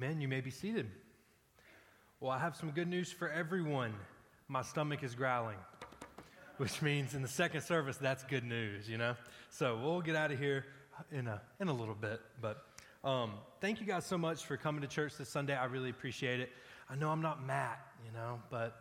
Men, 0.00 0.20
you 0.20 0.28
may 0.28 0.40
be 0.40 0.50
seated. 0.50 0.86
Well, 2.20 2.30
I 2.30 2.38
have 2.38 2.54
some 2.54 2.70
good 2.70 2.86
news 2.86 3.10
for 3.10 3.28
everyone. 3.28 3.92
My 4.46 4.62
stomach 4.62 5.02
is 5.02 5.16
growling, 5.16 5.58
which 6.58 6.80
means 6.82 7.14
in 7.14 7.22
the 7.22 7.28
second 7.28 7.62
service, 7.62 7.96
that's 7.96 8.22
good 8.22 8.44
news, 8.44 8.88
you 8.88 8.96
know? 8.96 9.16
So 9.50 9.76
we'll 9.82 10.00
get 10.00 10.14
out 10.14 10.30
of 10.30 10.38
here 10.38 10.66
in 11.10 11.26
a, 11.26 11.42
in 11.58 11.66
a 11.66 11.72
little 11.72 11.96
bit. 11.96 12.20
But 12.40 12.64
um, 13.02 13.34
thank 13.60 13.80
you 13.80 13.86
guys 13.86 14.06
so 14.06 14.16
much 14.16 14.44
for 14.44 14.56
coming 14.56 14.82
to 14.82 14.86
church 14.86 15.16
this 15.18 15.28
Sunday. 15.28 15.56
I 15.56 15.64
really 15.64 15.90
appreciate 15.90 16.38
it. 16.38 16.50
I 16.88 16.94
know 16.94 17.10
I'm 17.10 17.22
not 17.22 17.44
Matt, 17.44 17.84
you 18.06 18.12
know, 18.12 18.40
but 18.50 18.76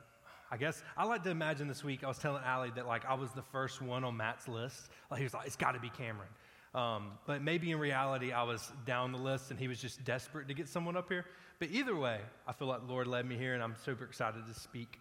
I 0.51 0.57
guess 0.57 0.83
I 0.95 1.05
like 1.05 1.23
to 1.23 1.31
imagine 1.31 1.67
this 1.67 1.83
week 1.83 2.03
I 2.03 2.07
was 2.07 2.19
telling 2.19 2.43
Allie 2.43 2.71
that 2.75 2.85
like 2.85 3.05
I 3.05 3.15
was 3.15 3.31
the 3.31 3.41
first 3.41 3.81
one 3.81 4.03
on 4.03 4.15
Matt's 4.15 4.47
list. 4.47 4.89
Like 5.09 5.17
he 5.17 5.23
was 5.23 5.33
like, 5.33 5.47
it's 5.47 5.55
got 5.55 5.71
to 5.71 5.79
be 5.79 5.89
Cameron. 5.89 6.29
Um, 6.77 7.13
but 7.25 7.41
maybe 7.41 7.71
in 7.71 7.79
reality, 7.79 8.31
I 8.31 8.43
was 8.43 8.71
down 8.85 9.11
the 9.11 9.17
list 9.17 9.49
and 9.49 9.59
he 9.59 9.67
was 9.67 9.81
just 9.81 10.03
desperate 10.05 10.47
to 10.47 10.53
get 10.53 10.69
someone 10.69 10.95
up 10.95 11.09
here. 11.09 11.25
But 11.57 11.69
either 11.71 11.95
way, 11.95 12.19
I 12.47 12.53
feel 12.53 12.67
like 12.67 12.85
the 12.85 12.93
Lord 12.93 13.07
led 13.07 13.25
me 13.25 13.35
here 13.35 13.55
and 13.55 13.63
I'm 13.63 13.75
super 13.83 14.03
excited 14.03 14.45
to 14.45 14.53
speak. 14.53 14.99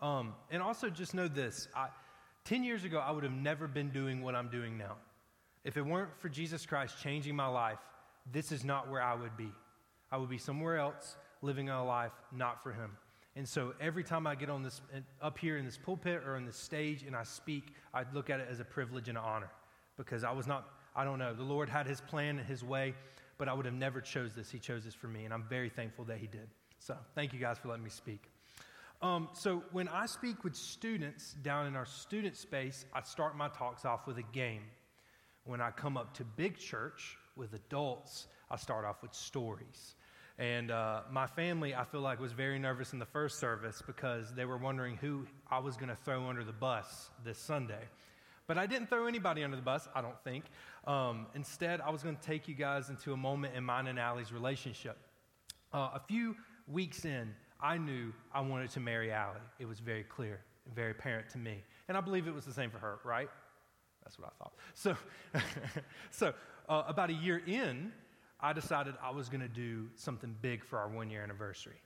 Um, 0.00 0.32
and 0.52 0.62
also, 0.62 0.88
just 0.88 1.14
know 1.14 1.26
this 1.26 1.66
I, 1.74 1.88
10 2.44 2.62
years 2.62 2.84
ago, 2.84 3.00
I 3.04 3.10
would 3.10 3.24
have 3.24 3.32
never 3.32 3.66
been 3.66 3.90
doing 3.90 4.22
what 4.22 4.36
I'm 4.36 4.48
doing 4.48 4.78
now. 4.78 4.94
If 5.64 5.76
it 5.76 5.84
weren't 5.84 6.16
for 6.20 6.28
Jesus 6.28 6.64
Christ 6.64 7.02
changing 7.02 7.34
my 7.34 7.48
life, 7.48 7.80
this 8.30 8.52
is 8.52 8.64
not 8.64 8.88
where 8.88 9.02
I 9.02 9.14
would 9.14 9.36
be. 9.36 9.50
I 10.12 10.18
would 10.18 10.30
be 10.30 10.38
somewhere 10.38 10.78
else 10.78 11.16
living 11.42 11.68
a 11.68 11.84
life 11.84 12.12
not 12.30 12.62
for 12.62 12.72
Him. 12.72 12.96
And 13.34 13.48
so 13.48 13.74
every 13.80 14.04
time 14.04 14.28
I 14.28 14.36
get 14.36 14.50
on 14.50 14.62
this, 14.62 14.80
up 15.20 15.36
here 15.36 15.56
in 15.56 15.64
this 15.64 15.76
pulpit 15.76 16.22
or 16.24 16.36
on 16.36 16.46
this 16.46 16.56
stage 16.56 17.02
and 17.02 17.16
I 17.16 17.24
speak, 17.24 17.74
I 17.92 18.04
look 18.14 18.30
at 18.30 18.38
it 18.38 18.46
as 18.48 18.60
a 18.60 18.64
privilege 18.64 19.08
and 19.08 19.18
an 19.18 19.24
honor 19.24 19.50
because 19.96 20.22
I 20.22 20.30
was 20.30 20.46
not 20.46 20.77
I 20.94 21.04
don't 21.04 21.18
know. 21.18 21.34
The 21.34 21.42
Lord 21.42 21.68
had 21.68 21.86
his 21.86 22.00
plan 22.00 22.38
and 22.38 22.46
his 22.46 22.64
way, 22.64 22.94
but 23.36 23.48
I 23.48 23.52
would 23.52 23.64
have 23.64 23.74
never 23.74 24.00
chose 24.00 24.34
this. 24.34 24.50
He 24.50 24.58
chose 24.58 24.84
this 24.84 24.94
for 24.94 25.08
me, 25.08 25.24
and 25.24 25.32
I'm 25.32 25.44
very 25.44 25.68
thankful 25.68 26.04
that 26.06 26.18
he 26.18 26.26
did. 26.26 26.48
So 26.78 26.96
thank 27.14 27.32
you 27.32 27.38
guys 27.38 27.58
for 27.58 27.68
letting 27.68 27.84
me 27.84 27.90
speak. 27.90 28.22
Um, 29.00 29.28
so 29.32 29.62
when 29.70 29.86
I 29.88 30.06
speak 30.06 30.42
with 30.42 30.56
students 30.56 31.34
down 31.42 31.66
in 31.66 31.76
our 31.76 31.86
student 31.86 32.36
space, 32.36 32.84
I 32.92 33.02
start 33.02 33.36
my 33.36 33.48
talks 33.48 33.84
off 33.84 34.06
with 34.06 34.18
a 34.18 34.24
game. 34.32 34.62
When 35.44 35.60
I 35.60 35.70
come 35.70 35.96
up 35.96 36.14
to 36.14 36.24
big 36.24 36.58
church 36.58 37.16
with 37.36 37.54
adults, 37.54 38.26
I 38.50 38.56
start 38.56 38.84
off 38.84 39.02
with 39.02 39.14
stories. 39.14 39.94
And 40.38 40.70
uh, 40.70 41.02
my 41.10 41.26
family, 41.26 41.74
I 41.74 41.84
feel 41.84 42.00
like, 42.00 42.20
was 42.20 42.32
very 42.32 42.58
nervous 42.58 42.92
in 42.92 42.98
the 42.98 43.06
first 43.06 43.38
service 43.38 43.82
because 43.86 44.32
they 44.34 44.44
were 44.44 44.56
wondering 44.56 44.96
who 44.96 45.26
I 45.50 45.58
was 45.58 45.76
going 45.76 45.88
to 45.88 45.96
throw 45.96 46.26
under 46.26 46.44
the 46.44 46.52
bus 46.52 47.10
this 47.24 47.38
Sunday. 47.38 47.88
But 48.46 48.56
I 48.56 48.66
didn't 48.66 48.88
throw 48.88 49.06
anybody 49.06 49.44
under 49.44 49.56
the 49.56 49.62
bus, 49.62 49.88
I 49.94 50.00
don't 50.00 50.18
think. 50.24 50.44
Um, 50.88 51.26
instead, 51.34 51.82
I 51.82 51.90
was 51.90 52.02
going 52.02 52.16
to 52.16 52.22
take 52.22 52.48
you 52.48 52.54
guys 52.54 52.88
into 52.88 53.12
a 53.12 53.16
moment 53.16 53.54
in 53.54 53.62
mine 53.62 53.88
and 53.88 53.98
Allie's 53.98 54.32
relationship. 54.32 54.96
Uh, 55.70 55.90
a 55.94 56.00
few 56.08 56.34
weeks 56.66 57.04
in, 57.04 57.34
I 57.60 57.76
knew 57.76 58.10
I 58.32 58.40
wanted 58.40 58.70
to 58.70 58.80
marry 58.80 59.12
Allie. 59.12 59.36
It 59.58 59.66
was 59.66 59.80
very 59.80 60.02
clear 60.02 60.40
and 60.64 60.74
very 60.74 60.92
apparent 60.92 61.28
to 61.30 61.38
me. 61.38 61.62
And 61.88 61.96
I 61.96 62.00
believe 62.00 62.26
it 62.26 62.34
was 62.34 62.46
the 62.46 62.54
same 62.54 62.70
for 62.70 62.78
her, 62.78 63.00
right? 63.04 63.28
That's 64.02 64.18
what 64.18 64.32
I 64.32 64.42
thought. 64.42 64.52
So, 64.72 64.96
so 66.10 66.32
uh, 66.70 66.84
about 66.88 67.10
a 67.10 67.14
year 67.14 67.42
in, 67.46 67.92
I 68.40 68.54
decided 68.54 68.94
I 69.02 69.10
was 69.10 69.28
going 69.28 69.42
to 69.42 69.48
do 69.48 69.88
something 69.94 70.34
big 70.40 70.64
for 70.64 70.78
our 70.78 70.88
one 70.88 71.10
year 71.10 71.22
anniversary. 71.22 71.82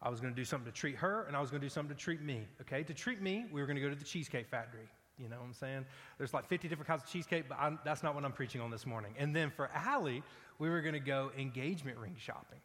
I 0.00 0.08
was 0.08 0.20
going 0.20 0.32
to 0.32 0.36
do 0.40 0.44
something 0.44 0.70
to 0.70 0.78
treat 0.78 0.94
her, 0.96 1.24
and 1.24 1.34
I 1.34 1.40
was 1.40 1.50
going 1.50 1.60
to 1.60 1.66
do 1.66 1.70
something 1.70 1.96
to 1.96 2.00
treat 2.00 2.22
me. 2.22 2.46
Okay, 2.60 2.84
to 2.84 2.94
treat 2.94 3.20
me, 3.20 3.46
we 3.50 3.60
were 3.60 3.66
going 3.66 3.76
to 3.76 3.82
go 3.82 3.88
to 3.88 3.96
the 3.96 4.04
Cheesecake 4.04 4.46
Factory. 4.46 4.88
You 5.18 5.28
know 5.28 5.36
what 5.36 5.46
I'm 5.46 5.54
saying? 5.54 5.84
There's 6.18 6.34
like 6.34 6.46
50 6.46 6.68
different 6.68 6.88
kinds 6.88 7.02
of 7.02 7.08
cheesecake, 7.08 7.48
but 7.48 7.58
I'm, 7.58 7.78
that's 7.84 8.02
not 8.02 8.14
what 8.14 8.24
I'm 8.24 8.32
preaching 8.32 8.60
on 8.60 8.70
this 8.70 8.84
morning. 8.86 9.14
And 9.18 9.34
then 9.34 9.50
for 9.50 9.70
Allie, 9.74 10.22
we 10.58 10.68
were 10.68 10.82
going 10.82 10.94
to 10.94 11.00
go 11.00 11.30
engagement 11.38 11.98
ring 11.98 12.16
shopping. 12.18 12.58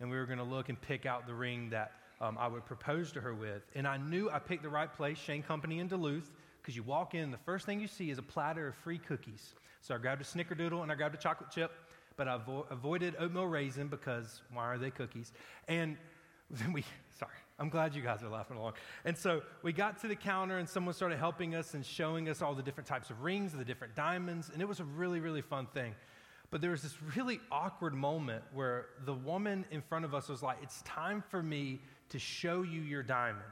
And 0.00 0.10
we 0.10 0.16
were 0.16 0.24
going 0.24 0.38
to 0.38 0.44
look 0.44 0.70
and 0.70 0.80
pick 0.80 1.04
out 1.04 1.26
the 1.26 1.34
ring 1.34 1.70
that 1.70 1.92
um, 2.20 2.38
I 2.38 2.48
would 2.48 2.64
propose 2.64 3.12
to 3.12 3.20
her 3.20 3.34
with. 3.34 3.62
And 3.74 3.86
I 3.86 3.98
knew 3.98 4.30
I 4.30 4.38
picked 4.38 4.62
the 4.62 4.70
right 4.70 4.92
place, 4.92 5.18
Shane 5.18 5.42
Company 5.42 5.78
in 5.78 5.88
Duluth, 5.88 6.30
because 6.60 6.74
you 6.74 6.82
walk 6.82 7.14
in, 7.14 7.30
the 7.30 7.38
first 7.38 7.66
thing 7.66 7.80
you 7.80 7.86
see 7.86 8.10
is 8.10 8.18
a 8.18 8.22
platter 8.22 8.68
of 8.68 8.74
free 8.76 8.98
cookies. 8.98 9.54
So 9.82 9.94
I 9.94 9.98
grabbed 9.98 10.20
a 10.20 10.24
snickerdoodle 10.24 10.82
and 10.82 10.90
I 10.90 10.94
grabbed 10.94 11.14
a 11.14 11.18
chocolate 11.18 11.50
chip, 11.50 11.72
but 12.16 12.28
I 12.28 12.38
avo- 12.38 12.70
avoided 12.70 13.14
oatmeal 13.18 13.46
raisin 13.46 13.88
because 13.88 14.42
why 14.52 14.64
are 14.64 14.78
they 14.78 14.90
cookies? 14.90 15.32
And 15.68 15.96
then 16.50 16.72
we, 16.72 16.84
sorry, 17.18 17.32
I'm 17.60 17.68
glad 17.68 17.94
you 17.94 18.00
guys 18.00 18.22
are 18.22 18.28
laughing 18.30 18.56
along. 18.56 18.72
And 19.04 19.16
so 19.16 19.42
we 19.62 19.74
got 19.74 20.00
to 20.00 20.08
the 20.08 20.16
counter, 20.16 20.56
and 20.58 20.66
someone 20.66 20.94
started 20.94 21.18
helping 21.18 21.54
us 21.54 21.74
and 21.74 21.84
showing 21.84 22.30
us 22.30 22.40
all 22.40 22.54
the 22.54 22.62
different 22.62 22.88
types 22.88 23.10
of 23.10 23.20
rings, 23.20 23.52
and 23.52 23.60
the 23.60 23.66
different 23.66 23.94
diamonds, 23.94 24.50
and 24.50 24.62
it 24.62 24.64
was 24.66 24.80
a 24.80 24.84
really, 24.84 25.20
really 25.20 25.42
fun 25.42 25.66
thing. 25.74 25.94
But 26.50 26.62
there 26.62 26.70
was 26.70 26.82
this 26.82 26.96
really 27.14 27.38
awkward 27.52 27.94
moment 27.94 28.42
where 28.54 28.86
the 29.04 29.12
woman 29.12 29.66
in 29.70 29.82
front 29.82 30.06
of 30.06 30.14
us 30.14 30.28
was 30.28 30.42
like, 30.42 30.56
It's 30.62 30.80
time 30.82 31.22
for 31.28 31.42
me 31.42 31.80
to 32.08 32.18
show 32.18 32.62
you 32.62 32.80
your 32.80 33.02
diamond. 33.02 33.44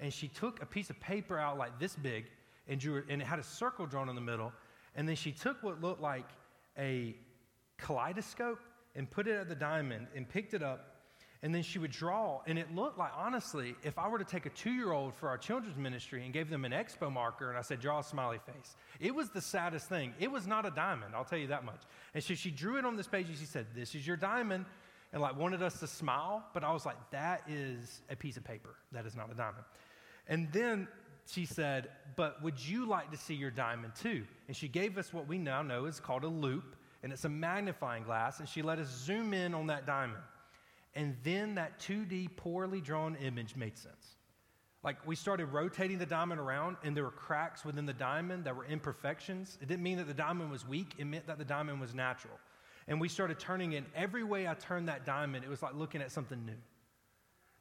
And 0.00 0.10
she 0.10 0.28
took 0.28 0.62
a 0.62 0.66
piece 0.66 0.88
of 0.88 0.98
paper 0.98 1.38
out 1.38 1.58
like 1.58 1.78
this 1.78 1.94
big 1.94 2.24
and 2.66 2.80
drew 2.80 2.96
it, 2.96 3.04
and 3.10 3.20
it 3.20 3.26
had 3.26 3.38
a 3.38 3.44
circle 3.44 3.84
drawn 3.84 4.08
in 4.08 4.14
the 4.14 4.22
middle. 4.22 4.52
And 4.96 5.06
then 5.06 5.16
she 5.16 5.32
took 5.32 5.62
what 5.62 5.82
looked 5.82 6.00
like 6.00 6.28
a 6.78 7.14
kaleidoscope 7.76 8.60
and 8.96 9.08
put 9.10 9.28
it 9.28 9.36
at 9.36 9.50
the 9.50 9.54
diamond 9.54 10.06
and 10.16 10.26
picked 10.26 10.54
it 10.54 10.62
up 10.62 10.89
and 11.42 11.54
then 11.54 11.62
she 11.62 11.78
would 11.78 11.90
draw, 11.90 12.42
and 12.46 12.58
it 12.58 12.74
looked 12.74 12.98
like, 12.98 13.12
honestly, 13.16 13.74
if 13.82 13.98
I 13.98 14.08
were 14.08 14.18
to 14.18 14.24
take 14.24 14.44
a 14.44 14.50
two 14.50 14.72
year 14.72 14.92
old 14.92 15.14
for 15.14 15.28
our 15.28 15.38
children's 15.38 15.78
ministry 15.78 16.22
and 16.24 16.34
gave 16.34 16.50
them 16.50 16.66
an 16.66 16.72
expo 16.72 17.10
marker 17.10 17.48
and 17.48 17.58
I 17.58 17.62
said, 17.62 17.80
draw 17.80 18.00
a 18.00 18.04
smiley 18.04 18.38
face, 18.44 18.76
it 18.98 19.14
was 19.14 19.30
the 19.30 19.40
saddest 19.40 19.88
thing. 19.88 20.12
It 20.18 20.30
was 20.30 20.46
not 20.46 20.66
a 20.66 20.70
diamond, 20.70 21.14
I'll 21.14 21.24
tell 21.24 21.38
you 21.38 21.46
that 21.46 21.64
much. 21.64 21.80
And 22.12 22.22
so 22.22 22.34
she 22.34 22.50
drew 22.50 22.78
it 22.78 22.84
on 22.84 22.96
this 22.96 23.06
page 23.06 23.28
and 23.28 23.38
she 23.38 23.46
said, 23.46 23.66
This 23.74 23.94
is 23.94 24.06
your 24.06 24.16
diamond, 24.18 24.66
and 25.12 25.22
like 25.22 25.36
wanted 25.36 25.62
us 25.62 25.80
to 25.80 25.86
smile, 25.86 26.44
but 26.52 26.62
I 26.62 26.72
was 26.72 26.84
like, 26.84 26.96
That 27.10 27.42
is 27.48 28.02
a 28.10 28.16
piece 28.16 28.36
of 28.36 28.44
paper. 28.44 28.74
That 28.92 29.06
is 29.06 29.16
not 29.16 29.30
a 29.30 29.34
diamond. 29.34 29.64
And 30.28 30.52
then 30.52 30.88
she 31.26 31.46
said, 31.46 31.88
But 32.16 32.42
would 32.42 32.60
you 32.62 32.86
like 32.86 33.10
to 33.12 33.16
see 33.16 33.34
your 33.34 33.50
diamond 33.50 33.94
too? 33.94 34.24
And 34.46 34.54
she 34.54 34.68
gave 34.68 34.98
us 34.98 35.14
what 35.14 35.26
we 35.26 35.38
now 35.38 35.62
know 35.62 35.86
is 35.86 36.00
called 36.00 36.24
a 36.24 36.28
loupe, 36.28 36.76
and 37.02 37.14
it's 37.14 37.24
a 37.24 37.30
magnifying 37.30 38.02
glass, 38.02 38.40
and 38.40 38.48
she 38.48 38.60
let 38.60 38.78
us 38.78 38.88
zoom 38.88 39.32
in 39.32 39.54
on 39.54 39.68
that 39.68 39.86
diamond. 39.86 40.22
And 40.94 41.16
then 41.22 41.54
that 41.54 41.78
2D 41.80 42.36
poorly 42.36 42.80
drawn 42.80 43.16
image 43.16 43.56
made 43.56 43.78
sense. 43.78 44.16
Like 44.82 45.06
we 45.06 45.14
started 45.14 45.46
rotating 45.46 45.98
the 45.98 46.06
diamond 46.06 46.40
around, 46.40 46.76
and 46.82 46.96
there 46.96 47.04
were 47.04 47.10
cracks 47.10 47.64
within 47.64 47.86
the 47.86 47.92
diamond 47.92 48.44
that 48.44 48.56
were 48.56 48.64
imperfections. 48.64 49.58
It 49.60 49.68
didn't 49.68 49.82
mean 49.82 49.98
that 49.98 50.08
the 50.08 50.14
diamond 50.14 50.50
was 50.50 50.66
weak, 50.66 50.94
it 50.98 51.04
meant 51.04 51.26
that 51.26 51.38
the 51.38 51.44
diamond 51.44 51.80
was 51.80 51.94
natural. 51.94 52.38
And 52.88 53.00
we 53.00 53.08
started 53.08 53.38
turning 53.38 53.72
it. 53.72 53.84
Every 53.94 54.24
way 54.24 54.48
I 54.48 54.54
turned 54.54 54.88
that 54.88 55.04
diamond, 55.04 55.44
it 55.44 55.50
was 55.50 55.62
like 55.62 55.74
looking 55.74 56.00
at 56.00 56.10
something 56.10 56.44
new. 56.44 56.56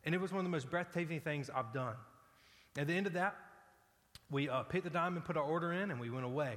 And 0.06 0.16
it 0.16 0.22
was 0.22 0.32
one 0.32 0.40
of 0.40 0.46
the 0.46 0.50
most 0.50 0.70
breathtaking 0.70 1.20
things 1.20 1.50
I've 1.54 1.74
done. 1.74 1.96
At 2.78 2.88
the 2.88 2.94
end 2.94 3.06
of 3.06 3.14
that, 3.14 3.36
we 4.32 4.48
uh, 4.48 4.64
picked 4.64 4.86
the 4.86 4.90
diamond, 4.90 5.26
put 5.26 5.38
our 5.38 5.44
order 5.44 5.74
in, 5.74 5.92
and 5.92 6.00
we 6.00 6.10
went 6.10 6.26
away. 6.26 6.56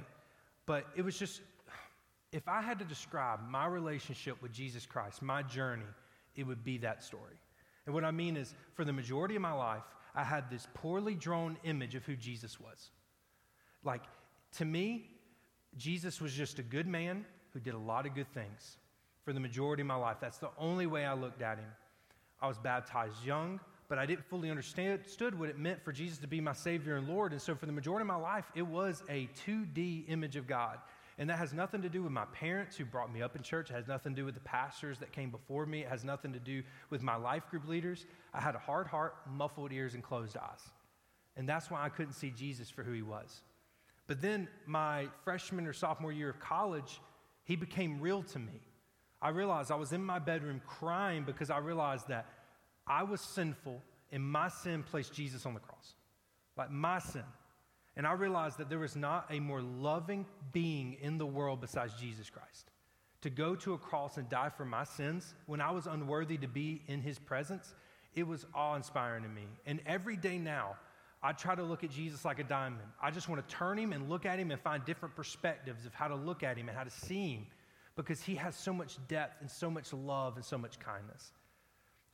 But 0.65 0.85
it 0.95 1.01
was 1.01 1.19
just, 1.19 1.41
if 2.31 2.47
I 2.47 2.61
had 2.61 2.79
to 2.79 2.85
describe 2.85 3.41
my 3.47 3.65
relationship 3.65 4.41
with 4.41 4.53
Jesus 4.53 4.85
Christ, 4.85 5.21
my 5.21 5.43
journey, 5.43 5.83
it 6.35 6.43
would 6.43 6.63
be 6.63 6.77
that 6.79 7.03
story. 7.03 7.39
And 7.85 7.93
what 7.93 8.03
I 8.03 8.11
mean 8.11 8.37
is, 8.37 8.53
for 8.73 8.85
the 8.85 8.93
majority 8.93 9.35
of 9.35 9.41
my 9.41 9.53
life, 9.53 9.83
I 10.15 10.23
had 10.23 10.49
this 10.49 10.67
poorly 10.73 11.15
drawn 11.15 11.57
image 11.63 11.95
of 11.95 12.05
who 12.05 12.15
Jesus 12.15 12.59
was. 12.59 12.91
Like, 13.83 14.03
to 14.57 14.65
me, 14.65 15.09
Jesus 15.77 16.21
was 16.21 16.33
just 16.33 16.59
a 16.59 16.63
good 16.63 16.87
man 16.87 17.25
who 17.51 17.59
did 17.59 17.73
a 17.73 17.79
lot 17.79 18.05
of 18.05 18.15
good 18.15 18.31
things. 18.33 18.77
For 19.25 19.33
the 19.33 19.39
majority 19.39 19.81
of 19.81 19.87
my 19.87 19.95
life, 19.95 20.17
that's 20.19 20.37
the 20.37 20.49
only 20.57 20.85
way 20.85 21.05
I 21.05 21.13
looked 21.13 21.41
at 21.41 21.57
him. 21.57 21.69
I 22.41 22.47
was 22.47 22.57
baptized 22.57 23.23
young, 23.25 23.59
but 23.87 23.97
I 23.97 24.05
didn't 24.05 24.25
fully 24.25 24.49
understand 24.49 25.01
what 25.37 25.49
it 25.49 25.57
meant 25.57 25.83
for 25.83 25.91
Jesus 25.91 26.17
to 26.19 26.27
be 26.27 26.41
my 26.41 26.53
Savior 26.53 26.97
and 26.97 27.07
Lord. 27.07 27.31
And 27.31 27.41
so, 27.41 27.55
for 27.55 27.65
the 27.65 27.71
majority 27.71 28.01
of 28.01 28.07
my 28.07 28.15
life, 28.15 28.45
it 28.53 28.65
was 28.67 29.01
a 29.09 29.29
2D 29.45 30.05
image 30.09 30.35
of 30.35 30.45
God. 30.45 30.79
And 31.17 31.29
that 31.29 31.37
has 31.37 31.53
nothing 31.53 31.81
to 31.83 31.89
do 31.89 32.01
with 32.01 32.11
my 32.11 32.25
parents 32.25 32.75
who 32.75 32.85
brought 32.85 33.13
me 33.13 33.21
up 33.21 33.35
in 33.35 33.43
church. 33.43 33.69
It 33.69 33.73
has 33.73 33.87
nothing 33.87 34.15
to 34.15 34.21
do 34.21 34.25
with 34.25 34.33
the 34.33 34.41
pastors 34.41 34.97
that 34.99 35.11
came 35.11 35.29
before 35.29 35.65
me. 35.65 35.81
It 35.81 35.89
has 35.89 36.03
nothing 36.03 36.33
to 36.33 36.39
do 36.39 36.63
with 36.89 37.03
my 37.03 37.15
life 37.15 37.47
group 37.49 37.67
leaders. 37.67 38.05
I 38.33 38.41
had 38.41 38.55
a 38.55 38.59
hard 38.59 38.87
heart, 38.87 39.15
muffled 39.31 39.71
ears, 39.71 39.93
and 39.93 40.03
closed 40.03 40.35
eyes. 40.37 40.61
And 41.35 41.47
that's 41.47 41.69
why 41.69 41.83
I 41.83 41.89
couldn't 41.89 42.13
see 42.13 42.31
Jesus 42.31 42.69
for 42.69 42.83
who 42.83 42.93
he 42.93 43.01
was. 43.01 43.41
But 44.07 44.21
then, 44.21 44.47
my 44.65 45.07
freshman 45.23 45.65
or 45.67 45.73
sophomore 45.73 46.11
year 46.11 46.29
of 46.29 46.39
college, 46.39 46.99
he 47.43 47.55
became 47.55 48.01
real 48.01 48.23
to 48.23 48.39
me. 48.39 48.61
I 49.21 49.29
realized 49.29 49.71
I 49.71 49.75
was 49.75 49.93
in 49.93 50.03
my 50.03 50.19
bedroom 50.19 50.61
crying 50.67 51.23
because 51.23 51.49
I 51.49 51.59
realized 51.59 52.09
that 52.09 52.25
I 52.85 53.03
was 53.03 53.21
sinful 53.21 53.81
and 54.11 54.23
my 54.23 54.49
sin 54.49 54.83
placed 54.83 55.13
Jesus 55.13 55.45
on 55.45 55.53
the 55.53 55.59
cross. 55.59 55.93
Like 56.57 56.69
my 56.69 56.99
sin. 56.99 57.23
And 57.95 58.07
I 58.07 58.13
realized 58.13 58.57
that 58.57 58.69
there 58.69 58.79
was 58.79 58.95
not 58.95 59.27
a 59.29 59.39
more 59.39 59.61
loving 59.61 60.25
being 60.51 60.97
in 61.01 61.17
the 61.17 61.25
world 61.25 61.61
besides 61.61 61.93
Jesus 61.93 62.29
Christ. 62.29 62.71
To 63.21 63.29
go 63.29 63.55
to 63.55 63.73
a 63.73 63.77
cross 63.77 64.17
and 64.17 64.27
die 64.27 64.49
for 64.49 64.65
my 64.65 64.83
sins 64.83 65.33
when 65.45 65.61
I 65.61 65.71
was 65.71 65.87
unworthy 65.87 66.37
to 66.37 66.47
be 66.47 66.81
in 66.87 67.01
his 67.01 67.19
presence, 67.19 67.73
it 68.15 68.27
was 68.27 68.45
awe 68.53 68.75
inspiring 68.75 69.23
to 69.23 69.29
me. 69.29 69.47
And 69.65 69.79
every 69.85 70.17
day 70.17 70.37
now, 70.37 70.75
I 71.21 71.31
try 71.31 71.55
to 71.55 71.63
look 71.63 71.83
at 71.85 71.89
Jesus 71.89 72.25
like 72.25 72.39
a 72.39 72.43
diamond. 72.43 72.83
I 73.01 73.11
just 73.11 73.29
want 73.29 73.47
to 73.47 73.55
turn 73.55 73.77
him 73.77 73.93
and 73.93 74.09
look 74.09 74.25
at 74.25 74.37
him 74.37 74.51
and 74.51 74.59
find 74.59 74.83
different 74.83 75.15
perspectives 75.15 75.85
of 75.85 75.93
how 75.93 76.09
to 76.09 76.15
look 76.15 76.43
at 76.43 76.57
him 76.57 76.67
and 76.67 76.77
how 76.77 76.83
to 76.83 76.89
see 76.89 77.35
him 77.35 77.45
because 77.95 78.21
he 78.21 78.35
has 78.35 78.55
so 78.55 78.73
much 78.73 78.97
depth 79.07 79.39
and 79.39 79.49
so 79.49 79.69
much 79.69 79.93
love 79.93 80.35
and 80.35 80.43
so 80.43 80.57
much 80.57 80.79
kindness. 80.79 81.31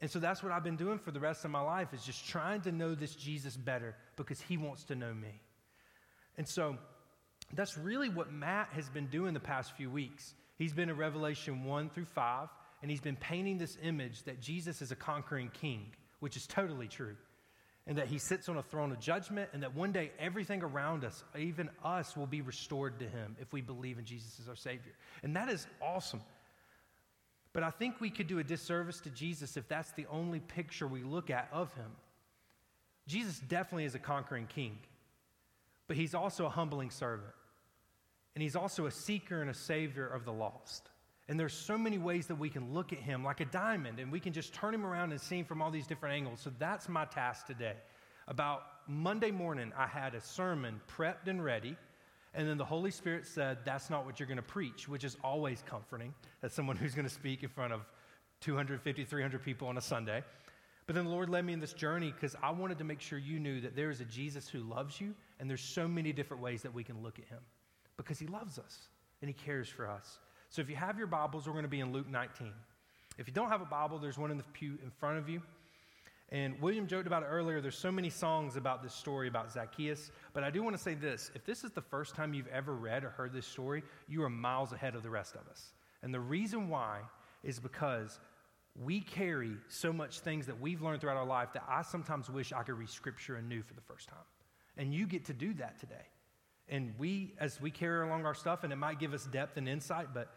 And 0.02 0.12
so 0.12 0.20
that's 0.20 0.44
what 0.44 0.52
I've 0.52 0.64
been 0.64 0.76
doing 0.76 1.00
for 1.00 1.12
the 1.12 1.20
rest 1.20 1.44
of 1.44 1.52
my 1.52 1.62
life 1.62 1.94
is 1.94 2.04
just 2.04 2.28
trying 2.28 2.62
to 2.62 2.72
know 2.72 2.94
this 2.96 3.16
Jesus 3.16 3.58
better 3.58 3.96
because 4.16 4.40
he 4.40 4.58
wants 4.58 4.84
to 4.86 4.96
know 4.96 5.14
me. 5.14 5.42
And 6.40 6.48
so 6.48 6.78
that's 7.54 7.78
really 7.78 8.08
what 8.08 8.32
Matt 8.32 8.70
has 8.72 8.90
been 8.90 9.08
doing 9.08 9.34
the 9.34 9.42
past 9.42 9.74
few 9.74 9.92
weeks. 9.92 10.34
He's 10.58 10.72
been 10.72 10.90
in 10.90 10.96
Revelation 10.96 11.66
1 11.66 11.90
through 11.90 12.06
5, 12.06 12.48
and 12.82 12.90
he's 12.90 13.02
been 13.02 13.18
painting 13.18 13.58
this 13.58 13.78
image 13.84 14.24
that 14.24 14.40
Jesus 14.40 14.82
is 14.82 14.92
a 14.94 14.96
conquering 14.96 15.52
king, 15.54 15.92
which 16.22 16.38
is 16.38 16.48
totally 16.48 16.88
true. 16.88 17.18
And 17.88 17.98
that 17.98 18.08
he 18.08 18.20
sits 18.20 18.48
on 18.48 18.56
a 18.56 18.64
throne 18.64 18.94
of 18.94 19.02
judgment, 19.02 19.50
and 19.52 19.64
that 19.64 19.76
one 19.76 19.92
day 19.92 20.12
everything 20.18 20.64
around 20.64 21.04
us, 21.04 21.26
even 21.38 21.70
us, 21.84 22.16
will 22.16 22.26
be 22.26 22.42
restored 22.42 23.00
to 23.00 23.06
him 23.06 23.36
if 23.42 23.52
we 23.52 23.60
believe 23.60 24.00
in 24.00 24.06
Jesus 24.06 24.40
as 24.42 24.48
our 24.48 24.56
Savior. 24.56 24.94
And 25.24 25.36
that 25.36 25.50
is 25.50 25.68
awesome. 25.82 26.22
But 27.52 27.64
I 27.64 27.70
think 27.70 28.00
we 28.00 28.10
could 28.10 28.28
do 28.28 28.40
a 28.40 28.44
disservice 28.46 29.02
to 29.02 29.10
Jesus 29.10 29.58
if 29.58 29.68
that's 29.68 29.92
the 29.92 30.06
only 30.10 30.40
picture 30.40 30.88
we 30.88 31.04
look 31.04 31.30
at 31.30 31.50
of 31.52 31.74
him. 31.74 31.92
Jesus 33.08 33.40
definitely 33.40 33.86
is 33.86 33.96
a 33.96 34.00
conquering 34.00 34.48
king, 34.48 34.78
but 35.90 35.98
he's 35.98 36.16
also 36.16 36.46
a 36.46 36.50
humbling 36.50 36.90
servant. 36.90 37.34
And 38.36 38.42
he's 38.42 38.56
also 38.56 38.86
a 38.86 38.92
seeker 38.92 39.42
and 39.42 39.50
a 39.50 39.54
savior 39.54 40.08
of 40.08 40.24
the 40.24 40.32
lost. 40.32 40.88
And 41.28 41.38
there's 41.38 41.54
so 41.54 41.78
many 41.78 41.98
ways 41.98 42.28
that 42.28 42.36
we 42.36 42.50
can 42.50 42.74
look 42.74 42.94
at 42.94 43.00
him 43.00 43.26
like 43.26 43.42
a 43.42 43.46
diamond, 43.46 44.00
and 44.00 44.10
we 44.10 44.22
can 44.22 44.32
just 44.32 44.54
turn 44.54 44.74
him 44.74 44.86
around 44.86 45.12
and 45.12 45.20
see 45.20 45.40
him 45.40 45.46
from 45.46 45.62
all 45.62 45.70
these 45.70 45.86
different 45.86 46.16
angles. 46.16 46.40
So 46.40 46.54
that's 46.58 46.88
my 46.88 47.04
task 47.04 47.48
today. 47.48 47.76
About 48.30 48.62
Monday 48.88 49.32
morning, 49.32 49.74
I 49.78 49.88
had 49.88 50.16
a 50.16 50.22
sermon 50.22 50.80
prepped 50.88 51.28
and 51.28 51.44
ready 51.44 51.76
and 52.34 52.48
then 52.48 52.58
the 52.58 52.66
Holy 52.66 52.92
Spirit 52.92 53.26
said, 53.26 53.60
That's 53.66 53.90
not 53.90 54.06
what 54.06 54.20
you're 54.20 54.28
going 54.28 54.38
to 54.38 54.44
preach, 54.44 54.88
which 54.88 55.04
is 55.04 55.18
always 55.24 55.64
comforting 55.66 56.14
as 56.44 56.54
someone 56.54 56.76
who's 56.78 56.94
going 56.94 57.08
to 57.08 57.14
speak 57.14 57.44
in 57.44 57.50
front 57.50 57.74
of 57.74 57.82
250, 58.42 59.04
300 59.04 59.44
people 59.44 59.68
on 59.68 59.78
a 59.78 59.82
Sunday. 59.82 60.24
But 60.86 60.96
then 60.96 61.06
the 61.06 61.12
Lord 61.12 61.30
led 61.30 61.46
me 61.46 61.54
in 61.54 61.60
this 61.60 61.74
journey 61.74 62.12
because 62.12 62.36
I 62.42 62.52
wanted 62.52 62.78
to 62.80 62.84
make 62.84 63.02
sure 63.02 63.20
you 63.20 63.40
knew 63.40 63.62
that 63.62 63.76
there 63.76 63.90
is 63.90 64.02
a 64.02 64.06
Jesus 64.06 64.48
who 64.48 64.60
loves 64.60 65.00
you, 65.00 65.14
and 65.40 65.50
there's 65.50 65.62
so 65.62 65.88
many 65.88 66.12
different 66.12 66.44
ways 66.44 66.62
that 66.64 66.74
we 66.74 66.84
can 66.84 67.02
look 67.02 67.20
at 67.20 67.26
him 67.26 67.40
because 67.98 68.20
he 68.20 68.28
loves 68.28 68.60
us 68.60 68.88
and 69.22 69.30
he 69.30 69.34
cares 69.34 69.68
for 69.70 69.90
us. 69.90 70.20
So 70.50 70.62
if 70.62 70.70
you 70.70 70.76
have 70.76 70.98
your 70.98 71.08
Bibles, 71.08 71.48
we're 71.48 71.54
going 71.54 71.64
to 71.64 71.70
be 71.70 71.80
in 71.80 71.92
Luke 71.92 72.10
19. 72.10 72.52
If 73.18 73.28
you 73.28 73.34
don't 73.34 73.50
have 73.50 73.62
a 73.62 73.66
Bible, 73.66 74.00
there's 74.00 74.18
one 74.18 74.32
in 74.32 74.38
the 74.38 74.44
pew 74.54 74.78
in 74.84 74.90
front 74.90 75.18
of 75.18 75.30
you. 75.30 75.42
And 76.32 76.60
William 76.62 76.88
joked 76.88 77.08
about 77.08 77.24
it 77.24 77.28
earlier. 77.28 77.60
There's 77.60 77.78
so 77.78 77.92
many 77.92 78.10
songs 78.10 78.56
about 78.56 78.84
this 78.84 78.94
story 78.94 79.28
about 79.28 79.52
Zacchaeus. 79.52 80.12
But 80.34 80.44
I 80.44 80.52
do 80.52 80.62
want 80.62 80.76
to 80.76 80.82
say 80.82 80.94
this 80.94 81.32
if 81.34 81.44
this 81.46 81.64
is 81.64 81.72
the 81.72 81.82
first 81.82 82.16
time 82.16 82.34
you've 82.34 82.48
ever 82.48 82.74
read 82.76 83.04
or 83.04 83.10
heard 83.10 83.34
this 83.34 83.48
story, 83.48 83.84
you 84.08 84.24
are 84.24 84.30
miles 84.30 84.72
ahead 84.72 84.96
of 84.96 85.04
the 85.04 85.10
rest 85.10 85.36
of 85.36 85.48
us. 85.50 85.74
And 86.04 86.14
the 86.14 86.20
reason 86.20 86.70
why 86.70 87.00
is 87.44 87.60
because 87.60 88.20
we 88.76 89.02
carry 89.02 89.52
so 89.68 89.92
much 89.92 90.20
things 90.20 90.46
that 90.46 90.60
we've 90.60 90.82
learned 90.82 91.02
throughout 91.02 91.18
our 91.18 91.26
life 91.26 91.50
that 91.54 91.64
I 91.68 91.82
sometimes 91.82 92.30
wish 92.30 92.54
I 92.54 92.64
could 92.64 92.78
read 92.78 92.90
scripture 92.90 93.36
anew 93.36 93.64
for 93.64 93.74
the 93.74 93.82
first 93.82 94.08
time. 94.08 94.18
And 94.80 94.94
you 94.94 95.06
get 95.06 95.26
to 95.26 95.34
do 95.34 95.54
that 95.56 95.80
today. 95.80 96.08
And 96.70 96.94
we, 96.98 97.34
as 97.40 97.60
we 97.60 97.70
carry 97.70 98.08
along 98.08 98.26
our 98.26 98.34
stuff, 98.34 98.64
and 98.64 98.72
it 98.72 98.78
might 98.78 98.98
give 98.98 99.14
us 99.14 99.26
depth 99.26 99.58
and 99.58 99.68
insight, 99.68 100.08
but 100.14 100.30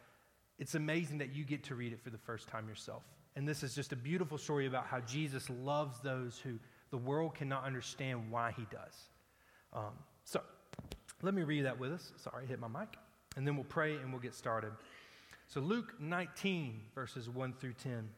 it's 0.58 0.74
amazing 0.74 1.18
that 1.18 1.32
you 1.32 1.44
get 1.44 1.64
to 1.64 1.74
read 1.74 1.92
it 1.92 2.02
for 2.02 2.10
the 2.10 2.18
first 2.18 2.48
time 2.48 2.68
yourself. 2.68 3.02
And 3.36 3.48
this 3.48 3.62
is 3.62 3.74
just 3.74 3.92
a 3.92 3.96
beautiful 3.96 4.36
story 4.36 4.66
about 4.66 4.86
how 4.86 5.00
Jesus 5.00 5.48
loves 5.48 6.00
those 6.00 6.38
who 6.38 6.58
the 6.90 6.98
world 6.98 7.34
cannot 7.36 7.64
understand 7.64 8.30
why 8.30 8.52
he 8.56 8.66
does. 8.70 8.94
Um, 9.72 9.92
so 10.24 10.40
let 11.22 11.34
me 11.34 11.42
read 11.42 11.64
that 11.64 11.78
with 11.78 11.92
us. 11.92 12.12
Sorry, 12.16 12.44
I 12.44 12.46
hit 12.46 12.58
my 12.58 12.68
mic. 12.68 12.96
And 13.36 13.46
then 13.46 13.54
we'll 13.54 13.64
pray 13.64 13.94
and 13.94 14.12
we'll 14.12 14.20
get 14.20 14.34
started. 14.34 14.72
So 15.46 15.60
Luke 15.60 15.94
19, 16.00 16.80
verses 16.94 17.28
1 17.28 17.54
through 17.54 17.74
10 17.74 18.08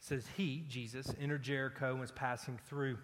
says, 0.00 0.26
He, 0.36 0.64
Jesus, 0.68 1.14
entered 1.20 1.42
Jericho 1.42 1.90
and 1.90 2.00
was 2.00 2.10
passing 2.10 2.58
through. 2.68 2.98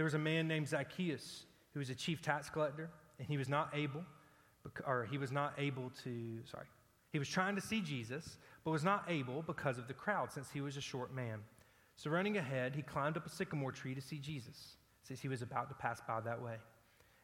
There 0.00 0.04
was 0.06 0.14
a 0.14 0.18
man 0.18 0.48
named 0.48 0.66
Zacchaeus 0.66 1.44
who 1.74 1.78
was 1.78 1.90
a 1.90 1.94
chief 1.94 2.22
tax 2.22 2.48
collector, 2.48 2.88
and 3.18 3.28
he 3.28 3.36
was 3.36 3.50
not 3.50 3.68
able, 3.74 4.02
or 4.86 5.04
he 5.04 5.18
was 5.18 5.30
not 5.30 5.52
able 5.58 5.92
to, 6.04 6.38
sorry, 6.50 6.64
he 7.12 7.18
was 7.18 7.28
trying 7.28 7.54
to 7.54 7.60
see 7.60 7.82
Jesus, 7.82 8.38
but 8.64 8.70
was 8.70 8.82
not 8.82 9.04
able 9.08 9.42
because 9.42 9.76
of 9.76 9.88
the 9.88 9.92
crowd, 9.92 10.32
since 10.32 10.50
he 10.50 10.62
was 10.62 10.78
a 10.78 10.80
short 10.80 11.14
man. 11.14 11.40
So, 11.96 12.08
running 12.08 12.38
ahead, 12.38 12.74
he 12.74 12.80
climbed 12.80 13.18
up 13.18 13.26
a 13.26 13.28
sycamore 13.28 13.72
tree 13.72 13.94
to 13.94 14.00
see 14.00 14.16
Jesus, 14.16 14.76
since 15.02 15.20
he 15.20 15.28
was 15.28 15.42
about 15.42 15.68
to 15.68 15.74
pass 15.74 16.00
by 16.08 16.18
that 16.22 16.40
way. 16.40 16.56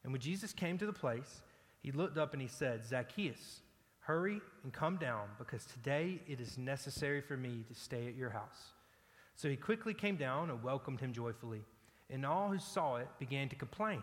And 0.05 0.13
when 0.13 0.21
Jesus 0.21 0.53
came 0.53 0.77
to 0.77 0.85
the 0.85 0.93
place, 0.93 1.41
he 1.81 1.93
looked 1.93 2.19
up 2.19 2.35
and 2.35 2.43
he 2.43 2.49
said, 2.49 2.85
Zacchaeus, 2.85 3.63
hurry 4.01 4.43
and 4.65 4.71
come 4.71 4.99
down, 4.99 5.29
because 5.39 5.65
today 5.65 6.21
it 6.29 6.43
is 6.43 6.59
necessary 6.59 7.23
for 7.23 7.39
me 7.39 7.65
to 7.69 7.75
stay 7.75 8.07
at 8.07 8.17
your 8.17 8.29
house. 8.29 8.75
So 9.35 9.49
he 9.49 9.57
quickly 9.57 9.95
came 9.95 10.17
down 10.17 10.51
and 10.51 10.63
welcomed 10.63 11.01
him 11.01 11.15
joyfully. 11.15 11.65
And 12.11 12.25
all 12.25 12.49
who 12.49 12.59
saw 12.59 12.97
it 12.97 13.09
began 13.19 13.49
to 13.49 13.57
complain. 13.57 14.03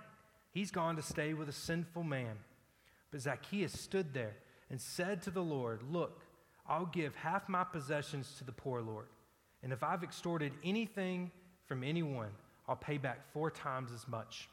He's 0.52 0.72
gone 0.72 0.96
to 0.98 1.02
stay 1.02 1.34
with 1.34 1.50
a 1.50 1.54
sinful 1.54 2.04
man. 2.04 2.38
But 3.12 3.22
Zacchaeus 3.22 3.74
stood 3.74 4.14
there 4.14 4.36
and 4.70 4.80
said 4.80 5.22
to 5.24 5.32
the 5.32 5.44
Lord, 5.44 5.82
Look, 5.90 6.22
I'll 6.68 6.86
give 6.86 7.16
half 7.16 7.50
my 7.50 7.64
possessions 7.64 8.36
to 8.38 8.44
the 8.44 8.52
poor, 8.52 8.82
Lord. 8.82 9.08
And 9.62 9.72
if 9.72 9.84
I've 9.84 10.04
extorted 10.04 10.54
anything 10.64 11.32
from 11.66 11.84
anyone, 11.84 12.30
I'll 12.68 12.76
pay 12.76 12.98
back 12.98 13.20
four 13.32 13.52
times 13.52 13.92
as 13.94 14.08
much. 14.08 14.50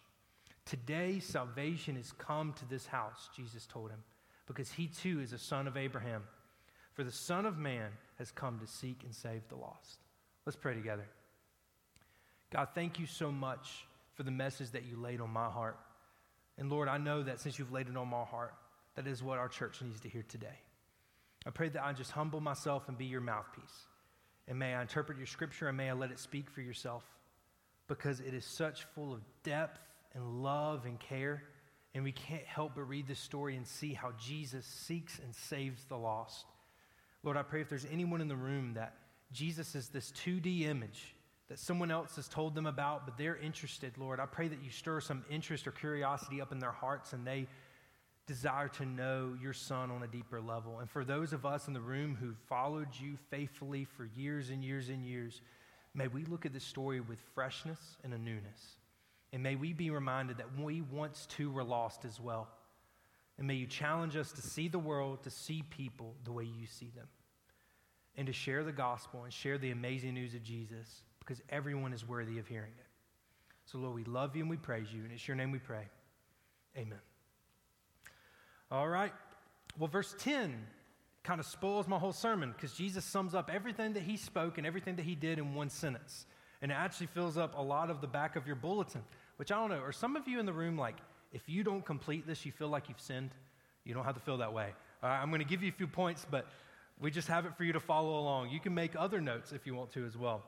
Today, 0.64 1.18
salvation 1.18 1.96
has 1.96 2.12
come 2.12 2.52
to 2.54 2.68
this 2.68 2.86
house, 2.86 3.28
Jesus 3.36 3.66
told 3.66 3.90
him, 3.90 4.02
because 4.46 4.70
he 4.70 4.86
too 4.86 5.20
is 5.20 5.32
a 5.32 5.38
son 5.38 5.66
of 5.66 5.76
Abraham. 5.76 6.22
For 6.92 7.04
the 7.04 7.12
Son 7.12 7.46
of 7.46 7.56
Man 7.56 7.90
has 8.18 8.30
come 8.30 8.58
to 8.58 8.66
seek 8.66 9.02
and 9.04 9.14
save 9.14 9.48
the 9.48 9.56
lost. 9.56 10.00
Let's 10.44 10.56
pray 10.56 10.74
together. 10.74 11.06
God, 12.50 12.68
thank 12.74 12.98
you 12.98 13.06
so 13.06 13.30
much 13.30 13.86
for 14.14 14.22
the 14.22 14.30
message 14.30 14.70
that 14.72 14.84
you 14.84 14.96
laid 14.96 15.20
on 15.20 15.30
my 15.30 15.48
heart. 15.48 15.78
And 16.58 16.68
Lord, 16.70 16.88
I 16.88 16.98
know 16.98 17.22
that 17.22 17.40
since 17.40 17.58
you've 17.58 17.72
laid 17.72 17.88
it 17.88 17.96
on 17.96 18.08
my 18.08 18.24
heart, 18.24 18.54
that 18.96 19.06
is 19.06 19.22
what 19.22 19.38
our 19.38 19.48
church 19.48 19.80
needs 19.82 20.00
to 20.00 20.08
hear 20.08 20.24
today. 20.28 20.58
I 21.46 21.50
pray 21.50 21.68
that 21.70 21.84
I 21.84 21.92
just 21.92 22.10
humble 22.10 22.40
myself 22.40 22.88
and 22.88 22.98
be 22.98 23.06
your 23.06 23.20
mouthpiece. 23.20 23.86
And 24.46 24.58
may 24.58 24.74
I 24.74 24.82
interpret 24.82 25.16
your 25.16 25.26
scripture 25.26 25.68
and 25.68 25.76
may 25.76 25.88
I 25.88 25.94
let 25.94 26.10
it 26.10 26.18
speak 26.18 26.50
for 26.50 26.60
yourself 26.60 27.04
because 27.88 28.20
it 28.20 28.34
is 28.34 28.44
such 28.44 28.84
full 28.94 29.12
of 29.12 29.20
depth 29.42 29.80
and 30.14 30.42
love 30.42 30.84
and 30.84 30.98
care. 30.98 31.44
And 31.94 32.04
we 32.04 32.12
can't 32.12 32.44
help 32.44 32.72
but 32.74 32.82
read 32.82 33.06
this 33.06 33.20
story 33.20 33.56
and 33.56 33.66
see 33.66 33.94
how 33.94 34.12
Jesus 34.18 34.66
seeks 34.66 35.18
and 35.18 35.34
saves 35.34 35.84
the 35.84 35.96
lost. 35.96 36.44
Lord, 37.22 37.36
I 37.36 37.42
pray 37.42 37.60
if 37.60 37.68
there's 37.68 37.86
anyone 37.90 38.20
in 38.20 38.28
the 38.28 38.36
room 38.36 38.74
that 38.74 38.96
Jesus 39.32 39.74
is 39.74 39.88
this 39.88 40.12
2D 40.12 40.62
image 40.62 41.14
that 41.50 41.58
someone 41.58 41.90
else 41.90 42.14
has 42.14 42.28
told 42.28 42.54
them 42.54 42.66
about, 42.66 43.04
but 43.04 43.18
they're 43.18 43.36
interested, 43.36 43.98
Lord, 43.98 44.20
I 44.20 44.26
pray 44.26 44.46
that 44.46 44.62
you 44.62 44.70
stir 44.70 45.00
some 45.00 45.24
interest 45.28 45.66
or 45.66 45.72
curiosity 45.72 46.40
up 46.40 46.52
in 46.52 46.60
their 46.60 46.70
hearts 46.70 47.12
and 47.12 47.26
they 47.26 47.48
desire 48.28 48.68
to 48.68 48.86
know 48.86 49.36
your 49.42 49.52
son 49.52 49.90
on 49.90 50.04
a 50.04 50.06
deeper 50.06 50.40
level. 50.40 50.78
And 50.78 50.88
for 50.88 51.04
those 51.04 51.32
of 51.32 51.44
us 51.44 51.66
in 51.66 51.74
the 51.74 51.80
room 51.80 52.16
who 52.20 52.34
followed 52.48 52.90
you 53.00 53.18
faithfully 53.30 53.84
for 53.84 54.04
years 54.04 54.50
and 54.50 54.64
years 54.64 54.90
and 54.90 55.04
years, 55.04 55.42
may 55.92 56.06
we 56.06 56.24
look 56.24 56.46
at 56.46 56.52
this 56.52 56.62
story 56.62 57.00
with 57.00 57.18
freshness 57.34 57.96
and 58.04 58.14
a 58.14 58.18
newness. 58.18 58.76
And 59.32 59.42
may 59.42 59.56
we 59.56 59.72
be 59.72 59.90
reminded 59.90 60.38
that 60.38 60.56
we 60.56 60.82
once 60.82 61.26
too 61.26 61.50
were 61.50 61.64
lost 61.64 62.04
as 62.04 62.20
well. 62.20 62.46
And 63.38 63.48
may 63.48 63.54
you 63.54 63.66
challenge 63.66 64.14
us 64.14 64.30
to 64.32 64.42
see 64.42 64.68
the 64.68 64.78
world, 64.78 65.24
to 65.24 65.30
see 65.30 65.64
people 65.68 66.14
the 66.22 66.32
way 66.32 66.44
you 66.44 66.68
see 66.68 66.92
them, 66.94 67.08
and 68.16 68.28
to 68.28 68.32
share 68.32 68.62
the 68.62 68.70
gospel 68.70 69.24
and 69.24 69.32
share 69.32 69.58
the 69.58 69.72
amazing 69.72 70.14
news 70.14 70.34
of 70.34 70.44
Jesus 70.44 71.02
because 71.30 71.44
everyone 71.48 71.92
is 71.92 72.04
worthy 72.04 72.40
of 72.40 72.48
hearing 72.48 72.72
it. 72.76 72.86
So, 73.64 73.78
Lord, 73.78 73.94
we 73.94 74.02
love 74.02 74.34
you 74.34 74.42
and 74.42 74.50
we 74.50 74.56
praise 74.56 74.88
you, 74.92 75.04
and 75.04 75.12
it's 75.12 75.28
your 75.28 75.36
name 75.36 75.52
we 75.52 75.60
pray. 75.60 75.84
Amen. 76.76 76.98
All 78.68 78.88
right. 78.88 79.12
Well, 79.78 79.86
verse 79.86 80.12
10 80.18 80.60
kind 81.22 81.38
of 81.38 81.46
spoils 81.46 81.86
my 81.86 81.98
whole 81.98 82.12
sermon 82.12 82.50
because 82.50 82.72
Jesus 82.72 83.04
sums 83.04 83.32
up 83.32 83.48
everything 83.48 83.92
that 83.92 84.02
he 84.02 84.16
spoke 84.16 84.58
and 84.58 84.66
everything 84.66 84.96
that 84.96 85.04
he 85.04 85.14
did 85.14 85.38
in 85.38 85.54
one 85.54 85.70
sentence. 85.70 86.26
And 86.62 86.72
it 86.72 86.74
actually 86.74 87.06
fills 87.06 87.38
up 87.38 87.56
a 87.56 87.62
lot 87.62 87.90
of 87.90 88.00
the 88.00 88.08
back 88.08 88.34
of 88.34 88.48
your 88.48 88.56
bulletin, 88.56 89.04
which 89.36 89.52
I 89.52 89.54
don't 89.54 89.70
know. 89.70 89.84
Are 89.84 89.92
some 89.92 90.16
of 90.16 90.26
you 90.26 90.40
in 90.40 90.46
the 90.46 90.52
room 90.52 90.76
like, 90.76 90.96
if 91.32 91.48
you 91.48 91.62
don't 91.62 91.86
complete 91.86 92.26
this, 92.26 92.44
you 92.44 92.50
feel 92.50 92.70
like 92.70 92.88
you've 92.88 93.00
sinned? 93.00 93.30
You 93.84 93.94
don't 93.94 94.04
have 94.04 94.16
to 94.16 94.20
feel 94.20 94.38
that 94.38 94.52
way. 94.52 94.74
I'm 95.00 95.28
going 95.28 95.42
to 95.42 95.46
give 95.46 95.62
you 95.62 95.68
a 95.68 95.76
few 95.76 95.86
points, 95.86 96.26
but 96.28 96.48
we 97.00 97.12
just 97.12 97.28
have 97.28 97.46
it 97.46 97.56
for 97.56 97.62
you 97.62 97.72
to 97.74 97.80
follow 97.80 98.18
along. 98.18 98.50
You 98.50 98.58
can 98.58 98.74
make 98.74 98.96
other 98.98 99.20
notes 99.20 99.52
if 99.52 99.64
you 99.64 99.76
want 99.76 99.92
to 99.92 100.04
as 100.04 100.16
well. 100.16 100.42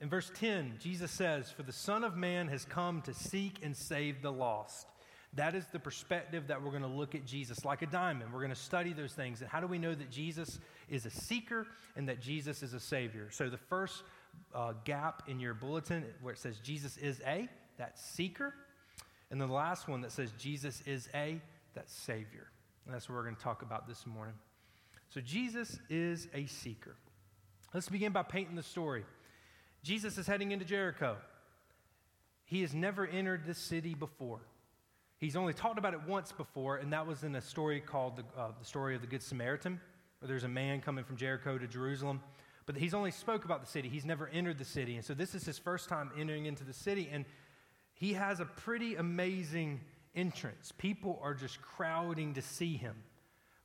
In 0.00 0.08
verse 0.08 0.30
10, 0.34 0.76
Jesus 0.80 1.10
says, 1.10 1.50
For 1.50 1.62
the 1.62 1.72
Son 1.72 2.04
of 2.04 2.16
Man 2.16 2.48
has 2.48 2.64
come 2.64 3.02
to 3.02 3.12
seek 3.12 3.60
and 3.62 3.76
save 3.76 4.22
the 4.22 4.32
lost. 4.32 4.86
That 5.34 5.54
is 5.54 5.66
the 5.66 5.78
perspective 5.78 6.48
that 6.48 6.62
we're 6.62 6.70
going 6.70 6.82
to 6.82 6.88
look 6.88 7.14
at 7.14 7.24
Jesus 7.24 7.64
like 7.64 7.82
a 7.82 7.86
diamond. 7.86 8.32
We're 8.32 8.40
going 8.40 8.50
to 8.50 8.56
study 8.56 8.92
those 8.92 9.12
things. 9.12 9.42
And 9.42 9.50
how 9.50 9.60
do 9.60 9.66
we 9.66 9.78
know 9.78 9.94
that 9.94 10.10
Jesus 10.10 10.58
is 10.88 11.06
a 11.06 11.10
seeker 11.10 11.66
and 11.96 12.08
that 12.08 12.20
Jesus 12.20 12.62
is 12.62 12.74
a 12.74 12.80
savior? 12.80 13.28
So, 13.30 13.48
the 13.48 13.58
first 13.58 14.02
uh, 14.54 14.72
gap 14.84 15.22
in 15.28 15.38
your 15.38 15.54
bulletin 15.54 16.04
where 16.20 16.32
it 16.32 16.40
says 16.40 16.58
Jesus 16.58 16.96
is 16.96 17.20
a, 17.26 17.48
that's 17.78 18.02
seeker. 18.02 18.54
And 19.30 19.40
then 19.40 19.48
the 19.48 19.54
last 19.54 19.86
one 19.86 20.00
that 20.00 20.10
says 20.10 20.32
Jesus 20.36 20.82
is 20.84 21.08
a, 21.14 21.40
that's 21.74 21.94
savior. 21.94 22.48
And 22.86 22.94
that's 22.94 23.08
what 23.08 23.14
we're 23.14 23.24
going 23.24 23.36
to 23.36 23.42
talk 23.42 23.62
about 23.62 23.86
this 23.86 24.06
morning. 24.06 24.34
So, 25.10 25.20
Jesus 25.20 25.78
is 25.88 26.26
a 26.34 26.46
seeker. 26.46 26.96
Let's 27.72 27.88
begin 27.88 28.10
by 28.10 28.24
painting 28.24 28.56
the 28.56 28.64
story. 28.64 29.04
Jesus 29.82 30.18
is 30.18 30.26
heading 30.26 30.52
into 30.52 30.64
Jericho. 30.64 31.16
He 32.44 32.62
has 32.62 32.74
never 32.74 33.06
entered 33.06 33.44
this 33.46 33.58
city 33.58 33.94
before. 33.94 34.40
He's 35.18 35.36
only 35.36 35.52
talked 35.52 35.78
about 35.78 35.94
it 35.94 36.00
once 36.06 36.32
before, 36.32 36.76
and 36.78 36.92
that 36.92 37.06
was 37.06 37.24
in 37.24 37.34
a 37.34 37.40
story 37.40 37.80
called 37.80 38.16
the, 38.16 38.24
uh, 38.40 38.52
the 38.58 38.64
story 38.64 38.94
of 38.94 39.02
the 39.02 39.06
Good 39.06 39.22
Samaritan, 39.22 39.80
where 40.18 40.28
there's 40.28 40.44
a 40.44 40.48
man 40.48 40.80
coming 40.80 41.04
from 41.04 41.16
Jericho 41.16 41.58
to 41.58 41.66
Jerusalem. 41.66 42.20
But 42.66 42.76
he's 42.76 42.94
only 42.94 43.10
spoke 43.10 43.44
about 43.44 43.60
the 43.60 43.66
city. 43.66 43.88
He's 43.88 44.04
never 44.04 44.28
entered 44.28 44.58
the 44.58 44.64
city. 44.64 44.96
And 44.96 45.04
so 45.04 45.14
this 45.14 45.34
is 45.34 45.44
his 45.44 45.58
first 45.58 45.88
time 45.88 46.10
entering 46.18 46.46
into 46.46 46.64
the 46.64 46.72
city. 46.72 47.08
And 47.10 47.24
he 47.94 48.14
has 48.14 48.40
a 48.40 48.44
pretty 48.44 48.96
amazing 48.96 49.80
entrance. 50.14 50.72
People 50.78 51.18
are 51.22 51.34
just 51.34 51.60
crowding 51.60 52.34
to 52.34 52.42
see 52.42 52.76
him 52.76 52.96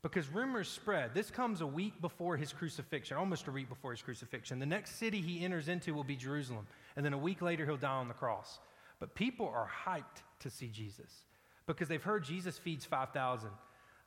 because 0.05 0.29
rumors 0.29 0.69
spread. 0.69 1.15
This 1.15 1.31
comes 1.31 1.61
a 1.61 1.65
week 1.65 1.99
before 1.99 2.37
his 2.37 2.53
crucifixion, 2.53 3.17
almost 3.17 3.47
a 3.47 3.51
week 3.51 3.67
before 3.67 3.89
his 3.89 4.03
crucifixion. 4.03 4.59
The 4.59 4.65
next 4.67 4.97
city 4.97 5.19
he 5.19 5.43
enters 5.43 5.67
into 5.67 5.95
will 5.95 6.03
be 6.03 6.15
Jerusalem. 6.15 6.67
And 6.95 7.03
then 7.03 7.13
a 7.13 7.17
week 7.17 7.41
later, 7.41 7.65
he'll 7.65 7.75
die 7.75 7.89
on 7.89 8.07
the 8.07 8.13
cross. 8.13 8.59
But 8.99 9.15
people 9.15 9.47
are 9.47 9.67
hyped 9.83 10.21
to 10.41 10.51
see 10.51 10.67
Jesus 10.67 11.23
because 11.65 11.87
they've 11.87 12.03
heard 12.03 12.23
Jesus 12.23 12.59
feeds 12.59 12.85
5,000. 12.85 13.49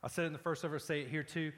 I 0.01 0.07
said 0.07 0.23
in 0.23 0.31
the 0.31 0.39
first 0.39 0.61
service, 0.61 0.85
say 0.85 1.01
it 1.01 1.09
here 1.09 1.21
too. 1.21 1.51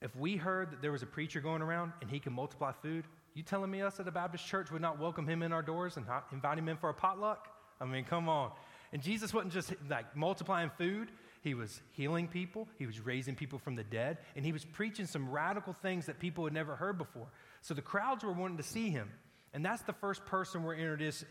If 0.00 0.16
we 0.16 0.36
heard 0.36 0.70
that 0.70 0.80
there 0.80 0.92
was 0.92 1.02
a 1.02 1.06
preacher 1.06 1.42
going 1.42 1.60
around 1.60 1.92
and 2.00 2.10
he 2.10 2.18
can 2.18 2.32
multiply 2.32 2.72
food, 2.72 3.04
you 3.34 3.42
telling 3.42 3.70
me 3.70 3.82
us 3.82 4.00
at 4.00 4.08
a 4.08 4.10
Baptist 4.10 4.46
church 4.46 4.70
would 4.70 4.80
not 4.80 4.98
welcome 4.98 5.28
him 5.28 5.42
in 5.42 5.52
our 5.52 5.60
doors 5.60 5.98
and 5.98 6.06
not 6.06 6.28
invite 6.32 6.56
him 6.56 6.70
in 6.70 6.78
for 6.78 6.88
a 6.88 6.94
potluck? 6.94 7.46
I 7.78 7.84
mean, 7.84 8.04
come 8.04 8.30
on. 8.30 8.52
And 8.94 9.02
Jesus 9.02 9.34
wasn't 9.34 9.52
just 9.52 9.74
like 9.90 10.16
multiplying 10.16 10.70
food, 10.78 11.10
he 11.42 11.54
was 11.54 11.80
healing 11.92 12.28
people, 12.28 12.68
he 12.78 12.86
was 12.86 13.00
raising 13.00 13.34
people 13.34 13.58
from 13.58 13.74
the 13.74 13.84
dead, 13.84 14.18
and 14.36 14.44
he 14.44 14.52
was 14.52 14.64
preaching 14.64 15.06
some 15.06 15.28
radical 15.28 15.72
things 15.72 16.06
that 16.06 16.18
people 16.18 16.44
had 16.44 16.52
never 16.52 16.76
heard 16.76 16.98
before. 16.98 17.26
So 17.60 17.74
the 17.74 17.82
crowds 17.82 18.24
were 18.24 18.32
wanting 18.32 18.56
to 18.58 18.62
see 18.62 18.90
him. 18.90 19.10
And 19.52 19.64
that's 19.64 19.82
the 19.82 19.92
first 19.92 20.24
person 20.24 20.62
we're 20.62 20.76
introduced, 20.76 21.24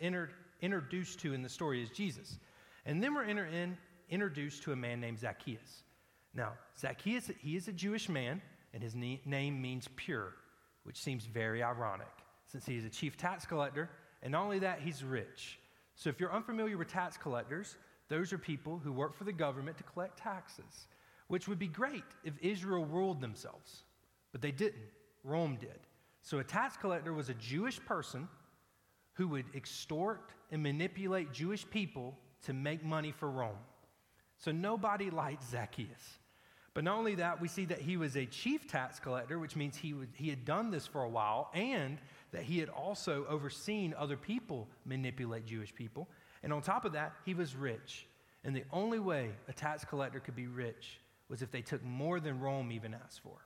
introduced 0.62 1.20
to 1.22 1.34
in 1.34 1.42
the 1.42 1.50
story 1.50 1.82
is 1.82 1.90
Jesus. 1.90 2.38
And 2.86 3.02
then 3.02 3.14
we're 3.14 3.24
in, 3.24 3.78
introduced 4.10 4.64
to 4.64 4.74
a 4.74 4.76
man 4.76 5.00
named 5.00 5.20
Zacchaeus. 5.20 5.84
Now, 6.34 6.54
Zacchaeus, 6.78 7.32
he 7.40 7.56
is 7.56 7.68
a 7.68 7.74
Jewish 7.74 8.10
man, 8.10 8.42
and 8.74 8.84
his 8.84 8.96
name 8.96 9.62
means 9.62 9.88
pure, 9.96 10.34
which 10.84 10.98
seems 10.98 11.26
very 11.26 11.64
ironic 11.64 12.08
since 12.52 12.66
he 12.66 12.76
is 12.76 12.84
a 12.84 12.90
chief 12.90 13.16
tax 13.16 13.46
collector, 13.46 13.90
and 14.22 14.34
not 14.34 14.44
only 14.44 14.60
that, 14.60 14.82
he's 14.82 15.04
rich. 15.04 15.58
So 15.96 16.10
if 16.10 16.20
you're 16.20 16.34
unfamiliar 16.34 16.78
with 16.78 16.90
tax 16.90 17.18
collectors, 17.18 17.78
those 18.12 18.34
are 18.34 18.38
people 18.38 18.78
who 18.84 18.92
work 18.92 19.16
for 19.16 19.24
the 19.24 19.32
government 19.32 19.78
to 19.78 19.84
collect 19.84 20.20
taxes, 20.20 20.88
which 21.30 21.48
would 21.48 21.58
be 21.58 21.70
great 21.70 22.04
if 22.26 22.34
Israel 22.42 22.86
ruled 22.86 23.22
themselves. 23.22 23.84
But 24.34 24.42
they 24.42 24.52
didn't. 24.52 24.84
Rome 25.24 25.58
did. 25.62 25.80
So 26.22 26.40
a 26.40 26.44
tax 26.44 26.76
collector 26.76 27.14
was 27.14 27.30
a 27.30 27.34
Jewish 27.36 27.80
person 27.86 28.28
who 29.14 29.30
would 29.30 29.46
extort 29.56 30.34
and 30.52 30.62
manipulate 30.62 31.32
Jewish 31.32 31.68
people 31.70 32.18
to 32.44 32.54
make 32.54 32.84
money 32.84 33.14
for 33.14 33.32
Rome. 33.32 33.56
So 34.38 34.52
nobody 34.52 35.10
liked 35.10 35.50
Zacchaeus. 35.50 36.20
But 36.74 36.84
not 36.84 36.98
only 36.98 37.16
that, 37.16 37.40
we 37.40 37.48
see 37.48 37.64
that 37.66 37.80
he 37.80 37.96
was 37.96 38.18
a 38.18 38.26
chief 38.26 38.68
tax 38.68 39.00
collector, 39.00 39.40
which 39.40 39.56
means 39.56 39.78
he, 39.78 39.94
would, 39.94 40.10
he 40.16 40.30
had 40.30 40.44
done 40.44 40.70
this 40.70 40.86
for 40.86 41.04
a 41.04 41.10
while, 41.10 41.50
and 41.54 41.98
that 42.32 42.44
he 42.44 42.60
had 42.60 42.70
also 42.70 43.26
overseen 43.30 43.94
other 43.98 44.18
people 44.18 44.68
manipulate 44.86 45.46
Jewish 45.46 45.74
people. 45.74 46.10
And 46.44 46.52
on 46.52 46.62
top 46.62 46.86
of 46.86 46.94
that, 46.94 47.14
he 47.26 47.34
was 47.34 47.56
rich. 47.56 48.08
And 48.44 48.56
the 48.56 48.64
only 48.72 49.00
way 49.00 49.32
a 49.48 49.54
tax 49.54 49.86
collector 49.86 50.20
could 50.20 50.36
be 50.36 50.48
rich 50.48 51.00
was 51.30 51.42
if 51.42 51.52
they 51.52 51.62
took 51.62 51.84
more 51.84 52.20
than 52.20 52.40
Rome 52.40 52.72
even 52.72 52.94
asked 52.94 53.22
for. 53.22 53.46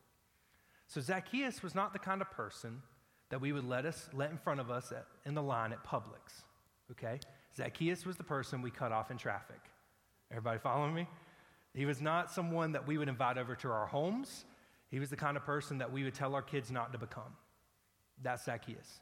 So 0.87 1.01
Zacchaeus 1.01 1.61
was 1.61 1.75
not 1.75 1.93
the 1.93 1.99
kind 1.99 2.21
of 2.21 2.31
person 2.31 2.81
that 3.29 3.41
we 3.41 3.51
would 3.51 3.65
let 3.65 3.85
us 3.85 4.07
let 4.13 4.31
in 4.31 4.37
front 4.37 4.59
of 4.59 4.69
us 4.69 4.91
at, 4.91 5.05
in 5.25 5.33
the 5.33 5.41
line 5.41 5.73
at 5.73 5.83
Publix. 5.83 6.43
Okay? 6.91 7.19
Zacchaeus 7.55 8.05
was 8.05 8.15
the 8.15 8.23
person 8.23 8.61
we 8.61 8.71
cut 8.71 8.91
off 8.91 9.11
in 9.11 9.17
traffic. 9.17 9.59
Everybody 10.31 10.59
following 10.59 10.93
me? 10.93 11.07
He 11.73 11.85
was 11.85 12.01
not 12.01 12.31
someone 12.31 12.71
that 12.71 12.87
we 12.87 12.97
would 12.97 13.09
invite 13.09 13.37
over 13.37 13.55
to 13.55 13.69
our 13.69 13.85
homes. 13.85 14.45
He 14.89 14.99
was 14.99 15.09
the 15.09 15.17
kind 15.17 15.35
of 15.35 15.43
person 15.43 15.79
that 15.79 15.91
we 15.91 16.03
would 16.03 16.13
tell 16.13 16.35
our 16.35 16.41
kids 16.41 16.71
not 16.71 16.93
to 16.93 16.97
become. 16.97 17.35
That's 18.21 18.45
Zacchaeus. 18.45 19.01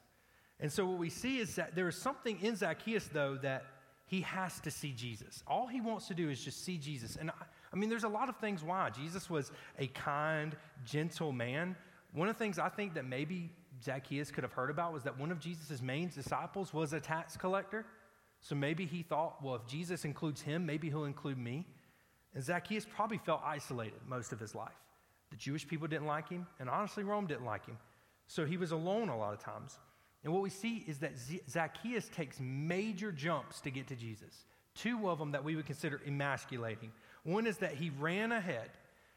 And 0.60 0.72
so 0.72 0.86
what 0.86 0.98
we 0.98 1.10
see 1.10 1.40
is 1.40 1.56
that 1.56 1.76
there 1.76 1.88
is 1.88 1.96
something 1.96 2.40
in 2.42 2.56
Zacchaeus, 2.56 3.10
though, 3.12 3.38
that 3.42 3.66
he 4.14 4.22
has 4.22 4.60
to 4.60 4.70
see 4.70 4.92
Jesus. 4.92 5.44
All 5.48 5.66
he 5.66 5.82
wants 5.82 6.08
to 6.08 6.14
do 6.14 6.30
is 6.30 6.40
just 6.40 6.64
see 6.64 6.78
Jesus. 6.78 7.16
And 7.16 7.32
I, 7.32 7.34
I 7.74 7.76
mean, 7.76 7.90
there's 7.90 8.04
a 8.04 8.16
lot 8.20 8.30
of 8.30 8.38
things 8.38 8.64
why. 8.64 8.92
Jesus 8.92 9.28
was 9.28 9.52
a 9.80 9.88
kind, 9.88 10.56
gentle 10.86 11.32
man. 11.32 11.76
One 12.14 12.30
of 12.30 12.36
the 12.36 12.38
things 12.38 12.60
I 12.60 12.70
think 12.70 12.94
that 12.94 13.06
maybe 13.06 13.50
Zacchaeus 13.84 14.30
could 14.30 14.44
have 14.44 14.54
heard 14.54 14.70
about 14.70 14.94
was 14.94 15.02
that 15.02 15.20
one 15.20 15.32
of 15.32 15.40
Jesus' 15.40 15.82
main 15.82 16.12
disciples 16.14 16.76
was 16.76 16.94
a 16.94 17.00
tax 17.00 17.36
collector. 17.36 17.88
So 18.40 18.54
maybe 18.54 18.86
he 18.86 19.02
thought, 19.02 19.44
well, 19.44 19.56
if 19.56 19.66
Jesus 19.66 20.06
includes 20.06 20.42
him, 20.42 20.64
maybe 20.64 20.90
he'll 20.90 21.06
include 21.06 21.40
me. 21.40 21.66
And 22.36 22.44
Zacchaeus 22.44 22.86
probably 22.86 23.18
felt 23.18 23.42
isolated 23.44 24.00
most 24.08 24.32
of 24.32 24.40
his 24.40 24.54
life. 24.54 24.78
The 25.32 25.38
Jewish 25.38 25.68
people 25.68 25.88
didn't 25.88 26.06
like 26.06 26.30
him, 26.30 26.46
and 26.60 26.70
honestly, 26.70 27.04
Rome 27.04 27.26
didn't 27.26 27.46
like 27.46 27.66
him. 27.66 27.80
So 28.28 28.46
he 28.46 28.58
was 28.58 28.72
alone 28.72 29.10
a 29.10 29.18
lot 29.18 29.34
of 29.34 29.40
times. 29.40 29.80
And 30.24 30.32
what 30.34 30.42
we 30.42 30.50
see 30.50 30.84
is 30.88 31.00
that 31.00 31.14
Zacchaeus 31.50 32.10
takes 32.10 32.40
major 32.40 33.12
jumps 33.12 33.60
to 33.62 33.72
get 33.72 33.88
to 33.88 33.96
Jesus. 33.96 34.46
Two 34.76 35.10
of 35.10 35.20
them 35.20 35.32
that 35.32 35.44
we 35.44 35.56
would 35.56 35.66
consider 35.66 36.02
emasculating. 36.08 36.92
One 37.24 37.46
is 37.46 37.58
that 37.58 37.74
he 37.74 37.92
ran 38.00 38.32
ahead. 38.32 38.70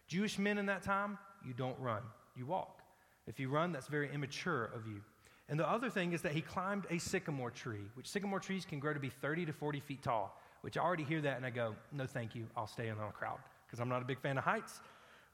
Jewish 0.09 0.39
men 0.39 0.59
in 0.59 0.67
that 0.67 0.83
time, 0.83 1.19
you 1.45 1.53
don't 1.53 1.79
run, 1.79 2.03
you 2.37 2.47
walk. 2.47 2.83
If 3.27 3.41
you 3.41 3.49
run, 3.49 3.73
that's 3.73 3.87
very 3.89 4.13
immature 4.13 4.65
of 4.75 4.87
you. 4.87 5.01
And 5.49 5.59
the 5.59 5.69
other 5.69 5.91
thing 5.91 6.13
is 6.13 6.23
that 6.23 6.33
he 6.33 6.41
climbed 6.41 6.87
a 6.91 6.99
sycamore 6.99 7.51
tree, 7.51 7.89
which 7.95 8.09
sycamore 8.09 8.41
trees 8.41 8.65
can 8.65 8.81
grow 8.81 8.93
to 8.93 9.01
be 9.01 9.11
30 9.11 9.47
to 9.47 9.53
40 9.53 9.81
feet 9.81 10.03
tall, 10.03 10.41
which 10.63 10.77
I 10.77 10.83
already 10.83 11.05
hear 11.05 11.21
that 11.21 11.37
and 11.37 11.47
I 11.47 11.51
go, 11.51 11.77
no, 11.93 12.07
thank 12.07 12.35
you. 12.35 12.47
I'll 12.57 12.67
stay 12.67 12.89
in 12.89 12.95
a 12.95 13.13
crowd 13.13 13.39
because 13.67 13.81
I'm 13.81 13.89
not 13.89 14.03
a 14.03 14.05
big 14.05 14.21
fan 14.21 14.39
of 14.39 14.45
heights. 14.45 14.81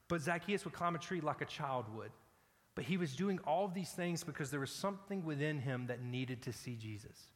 But 0.08 0.20
Zacchaeus 0.20 0.64
would 0.64 0.74
climb 0.74 0.94
a 0.94 0.98
tree 0.98 1.22
like 1.22 1.40
a 1.40 1.46
child 1.46 1.86
would. 1.96 2.10
But 2.74 2.84
he 2.84 2.96
was 2.96 3.14
doing 3.14 3.38
all 3.44 3.64
of 3.64 3.74
these 3.74 3.90
things 3.90 4.24
because 4.24 4.50
there 4.50 4.60
was 4.60 4.70
something 4.70 5.24
within 5.24 5.58
him 5.58 5.86
that 5.88 6.02
needed 6.02 6.42
to 6.42 6.52
see 6.52 6.74
Jesus. 6.74 7.28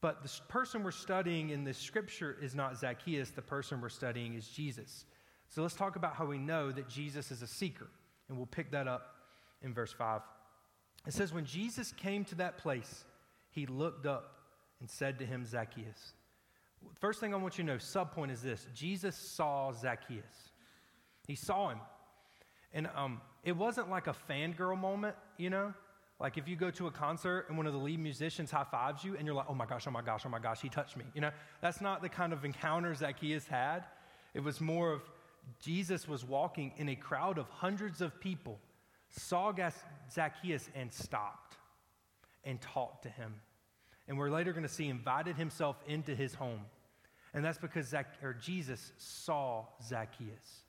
But 0.00 0.22
the 0.22 0.30
person 0.48 0.82
we're 0.82 0.90
studying 0.90 1.50
in 1.50 1.64
this 1.64 1.78
scripture 1.78 2.36
is 2.40 2.54
not 2.54 2.78
Zacchaeus, 2.78 3.30
the 3.30 3.42
person 3.42 3.80
we're 3.80 3.88
studying 3.88 4.34
is 4.34 4.48
Jesus. 4.48 5.04
So 5.48 5.62
let's 5.62 5.74
talk 5.74 5.96
about 5.96 6.14
how 6.14 6.26
we 6.26 6.38
know 6.38 6.70
that 6.70 6.88
Jesus 6.88 7.30
is 7.30 7.42
a 7.42 7.46
seeker. 7.46 7.88
And 8.28 8.36
we'll 8.36 8.46
pick 8.46 8.70
that 8.70 8.86
up 8.86 9.16
in 9.62 9.74
verse 9.74 9.92
5. 9.92 10.20
It 11.06 11.12
says, 11.12 11.32
When 11.32 11.44
Jesus 11.44 11.92
came 11.92 12.24
to 12.26 12.34
that 12.36 12.58
place, 12.58 13.04
he 13.50 13.66
looked 13.66 14.06
up 14.06 14.36
and 14.80 14.88
said 14.88 15.18
to 15.18 15.26
him, 15.26 15.44
Zacchaeus. 15.44 16.14
First 16.98 17.20
thing 17.20 17.34
I 17.34 17.36
want 17.36 17.58
you 17.58 17.64
to 17.64 17.72
know, 17.72 17.76
subpoint 17.76 18.30
is 18.30 18.42
this 18.42 18.66
Jesus 18.74 19.16
saw 19.16 19.72
Zacchaeus. 19.72 20.50
He 21.26 21.34
saw 21.34 21.70
him. 21.70 21.78
And 22.72 22.88
um, 22.94 23.20
it 23.44 23.56
wasn't 23.56 23.90
like 23.90 24.06
a 24.06 24.14
fangirl 24.28 24.78
moment, 24.78 25.16
you 25.36 25.50
know? 25.50 25.72
Like 26.18 26.36
if 26.36 26.46
you 26.46 26.54
go 26.54 26.70
to 26.72 26.86
a 26.86 26.90
concert 26.90 27.46
and 27.48 27.56
one 27.56 27.66
of 27.66 27.72
the 27.72 27.78
lead 27.78 27.98
musicians 27.98 28.50
high 28.50 28.64
fives 28.70 29.02
you 29.02 29.16
and 29.16 29.24
you're 29.24 29.34
like, 29.34 29.46
oh 29.48 29.54
my 29.54 29.64
gosh, 29.64 29.86
oh 29.86 29.90
my 29.90 30.02
gosh, 30.02 30.24
oh 30.26 30.28
my 30.28 30.38
gosh, 30.38 30.60
he 30.60 30.68
touched 30.68 30.96
me. 30.96 31.04
You 31.14 31.22
know, 31.22 31.30
that's 31.62 31.80
not 31.80 32.02
the 32.02 32.10
kind 32.10 32.34
of 32.34 32.44
encounters 32.44 32.98
Zacchaeus 32.98 33.46
had. 33.46 33.84
It 34.34 34.40
was 34.40 34.60
more 34.60 34.92
of 34.92 35.02
Jesus 35.60 36.06
was 36.06 36.22
walking 36.22 36.72
in 36.76 36.90
a 36.90 36.94
crowd 36.94 37.38
of 37.38 37.48
hundreds 37.48 38.02
of 38.02 38.20
people, 38.20 38.58
saw 39.08 39.52
Zacchaeus 40.12 40.68
and 40.74 40.92
stopped 40.92 41.56
and 42.44 42.60
talked 42.60 43.04
to 43.04 43.08
him. 43.08 43.34
And 44.06 44.18
we're 44.18 44.30
later 44.30 44.52
going 44.52 44.66
to 44.66 44.68
see 44.68 44.88
invited 44.88 45.36
himself 45.36 45.76
into 45.86 46.14
his 46.14 46.34
home. 46.34 46.60
And 47.32 47.44
that's 47.44 47.58
because 47.58 47.86
Zac- 47.86 48.18
or 48.22 48.34
Jesus 48.34 48.92
saw 48.98 49.64
Zacchaeus. 49.82 50.64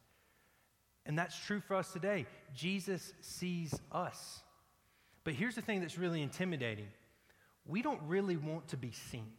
And 1.05 1.17
that's 1.17 1.37
true 1.37 1.59
for 1.59 1.75
us 1.75 1.91
today. 1.91 2.25
Jesus 2.53 3.13
sees 3.21 3.73
us. 3.91 4.41
But 5.23 5.33
here's 5.33 5.55
the 5.55 5.61
thing 5.61 5.81
that's 5.81 5.97
really 5.97 6.21
intimidating 6.21 6.87
we 7.67 7.81
don't 7.81 8.01
really 8.07 8.37
want 8.37 8.67
to 8.69 8.77
be 8.77 8.91
seen. 8.91 9.31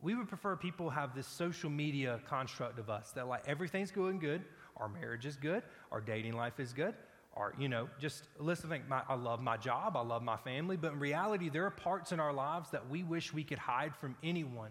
We 0.00 0.14
would 0.14 0.28
prefer 0.28 0.56
people 0.56 0.90
have 0.90 1.14
this 1.14 1.26
social 1.26 1.70
media 1.70 2.20
construct 2.28 2.78
of 2.78 2.90
us 2.90 3.12
that, 3.12 3.28
like, 3.28 3.48
everything's 3.48 3.90
going 3.90 4.18
good, 4.18 4.42
our 4.76 4.88
marriage 4.88 5.24
is 5.24 5.36
good, 5.36 5.62
our 5.90 6.00
dating 6.00 6.34
life 6.34 6.58
is 6.58 6.72
good, 6.72 6.94
or, 7.34 7.54
you 7.58 7.68
know, 7.68 7.88
just 8.00 8.24
listen, 8.38 8.68
think, 8.68 8.88
my, 8.88 9.02
I 9.08 9.14
love 9.14 9.40
my 9.40 9.56
job, 9.56 9.96
I 9.96 10.02
love 10.02 10.22
my 10.22 10.36
family, 10.36 10.76
but 10.76 10.92
in 10.92 10.98
reality, 10.98 11.48
there 11.48 11.64
are 11.64 11.70
parts 11.70 12.12
in 12.12 12.20
our 12.20 12.32
lives 12.32 12.70
that 12.70 12.90
we 12.90 13.04
wish 13.04 13.32
we 13.32 13.44
could 13.44 13.58
hide 13.58 13.94
from 13.94 14.16
anyone. 14.22 14.70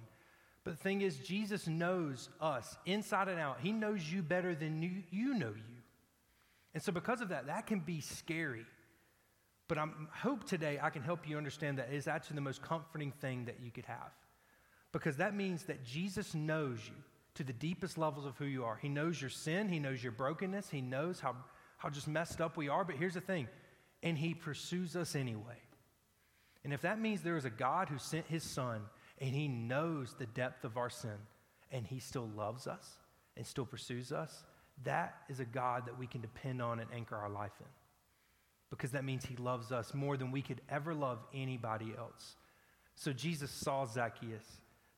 But 0.64 0.78
the 0.78 0.84
thing 0.84 1.02
is, 1.02 1.18
Jesus 1.18 1.68
knows 1.68 2.30
us 2.40 2.78
inside 2.86 3.28
and 3.28 3.40
out. 3.40 3.60
He 3.62 3.72
knows 3.72 4.12
you 4.12 4.22
better 4.22 4.54
than 4.54 4.82
you, 4.82 5.04
you 5.10 5.34
know 5.34 5.54
you. 5.56 5.82
And 6.74 6.82
so, 6.82 6.92
because 6.92 7.22
of 7.22 7.30
that, 7.30 7.48
that 7.48 7.68
can 7.68 7.80
be 7.80 8.00
scary. 8.00 8.66
But 9.68 9.78
I 9.78 9.88
hope 10.14 10.44
today 10.44 10.80
I 10.82 10.90
can 10.90 11.02
help 11.02 11.28
you 11.28 11.38
understand 11.38 11.78
that 11.78 11.92
is 11.92 12.08
actually 12.08 12.36
the 12.36 12.42
most 12.42 12.62
comforting 12.62 13.12
thing 13.12 13.46
that 13.46 13.60
you 13.62 13.72
could 13.72 13.86
have. 13.86 14.12
Because 14.92 15.18
that 15.18 15.36
means 15.36 15.64
that 15.64 15.84
Jesus 15.84 16.36
knows 16.36 16.80
you 16.86 16.96
to 17.36 17.44
the 17.44 17.54
deepest 17.54 17.98
levels 17.98 18.26
of 18.26 18.38
who 18.38 18.46
you 18.46 18.66
are. 18.66 18.78
He 18.82 18.90
knows 18.90 19.20
your 19.20 19.30
sin, 19.30 19.70
He 19.70 19.80
knows 19.80 20.04
your 20.04 20.12
brokenness, 20.12 20.70
He 20.70 20.82
knows 20.82 21.20
how 21.20 21.36
how 21.78 21.90
just 21.90 22.08
messed 22.08 22.42
up 22.42 22.58
we 22.58 22.70
are. 22.70 22.84
But 22.84 22.98
here's 22.98 23.16
the 23.16 23.22
thing, 23.22 23.48
and 24.04 24.18
He 24.18 24.34
pursues 24.34 24.96
us 24.96 25.16
anyway. 25.16 25.58
And 26.64 26.74
if 26.74 26.82
that 26.82 27.00
means 27.00 27.22
there 27.22 27.38
is 27.38 27.46
a 27.46 27.50
God 27.50 27.90
who 27.90 27.98
sent 27.98 28.28
his 28.28 28.44
son 28.44 28.82
and 29.22 29.30
he 29.36 29.48
knows 29.48 30.16
the 30.18 30.26
depth 30.26 30.66
of 30.66 30.78
our 30.78 30.90
sin 30.90 31.18
and 31.72 31.86
he 31.86 32.00
still 32.00 32.28
loves 32.36 32.68
us 32.68 32.98
and 33.38 33.46
still 33.46 33.66
pursues 33.66 34.12
us, 34.12 34.44
that 34.84 35.16
is 35.30 35.40
a 35.40 35.46
God 35.46 35.86
that 35.86 35.98
we 35.98 36.08
can 36.08 36.22
depend 36.22 36.62
on 36.62 36.80
and 36.80 36.90
anchor 36.94 37.16
our 37.16 37.30
life 37.30 37.54
in. 37.60 37.68
Because 38.72 38.92
that 38.92 39.06
means 39.06 39.24
he 39.24 39.36
loves 39.36 39.72
us 39.72 39.94
more 39.94 40.18
than 40.18 40.32
we 40.32 40.42
could 40.42 40.60
ever 40.70 40.94
love 40.94 41.20
anybody 41.34 41.94
else. 41.98 42.36
So 42.96 43.14
Jesus 43.14 43.52
saw 43.52 43.86
Zacchaeus. 43.86 44.46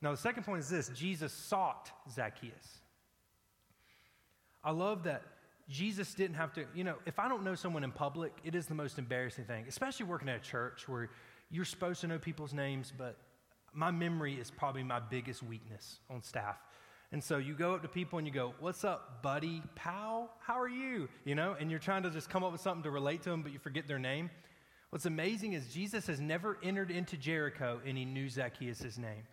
Now, 0.02 0.12
the 0.12 0.18
second 0.18 0.44
point 0.44 0.60
is 0.60 0.70
this 0.70 0.90
Jesus 0.90 1.34
sought 1.34 1.92
Zacchaeus. 2.10 2.80
I 4.64 4.72
love 4.72 5.04
that 5.04 5.24
Jesus 5.70 6.14
didn't 6.14 6.36
have 6.36 6.54
to, 6.54 6.66
you 6.74 6.84
know, 6.84 6.96
if 7.06 7.20
I 7.20 7.28
don't 7.28 7.44
know 7.44 7.56
someone 7.56 7.84
in 7.84 7.92
public, 7.92 8.34
it 8.44 8.56
is 8.56 8.68
the 8.68 8.76
most 8.76 8.98
embarrassing 8.98 9.46
thing, 9.46 9.66
especially 9.68 10.06
working 10.06 10.30
at 10.30 10.38
a 10.38 10.44
church 10.44 10.88
where 10.88 11.10
you're 11.50 11.66
supposed 11.66 12.02
to 12.02 12.08
know 12.08 12.20
people's 12.20 12.54
names, 12.54 12.94
but 12.96 13.18
my 13.74 13.92
memory 13.92 14.36
is 14.36 14.52
probably 14.52 14.84
my 14.84 15.00
biggest 15.00 15.44
weakness 15.44 16.00
on 16.10 16.22
staff. 16.22 16.58
And 17.12 17.24
so 17.24 17.38
you 17.38 17.54
go 17.54 17.76
up 17.76 17.84
to 17.84 17.88
people 17.88 18.18
and 18.18 18.28
you 18.28 18.34
go, 18.34 18.54
What's 18.60 18.84
up, 18.84 19.22
buddy, 19.22 19.62
pal? 19.76 20.32
How 20.40 20.60
are 20.60 20.70
you? 20.70 21.08
You 21.26 21.36
know, 21.36 21.56
and 21.60 21.70
you're 21.70 21.80
trying 21.80 22.04
to 22.04 22.10
just 22.10 22.30
come 22.30 22.44
up 22.44 22.52
with 22.52 22.62
something 22.62 22.84
to 22.84 22.92
relate 22.92 23.22
to 23.24 23.30
them, 23.30 23.44
but 23.44 23.52
you 23.52 23.60
forget 23.60 23.88
their 23.88 24.00
name. 24.00 24.30
What's 24.90 25.06
amazing 25.06 25.54
is 25.54 25.74
Jesus 25.74 26.08
has 26.08 26.20
never 26.20 26.58
entered 26.64 26.92
into 26.92 27.18
Jericho 27.18 27.82
and 27.86 27.98
he 27.98 28.06
knew 28.06 28.30
Zacchaeus' 28.30 28.98
name 28.98 29.24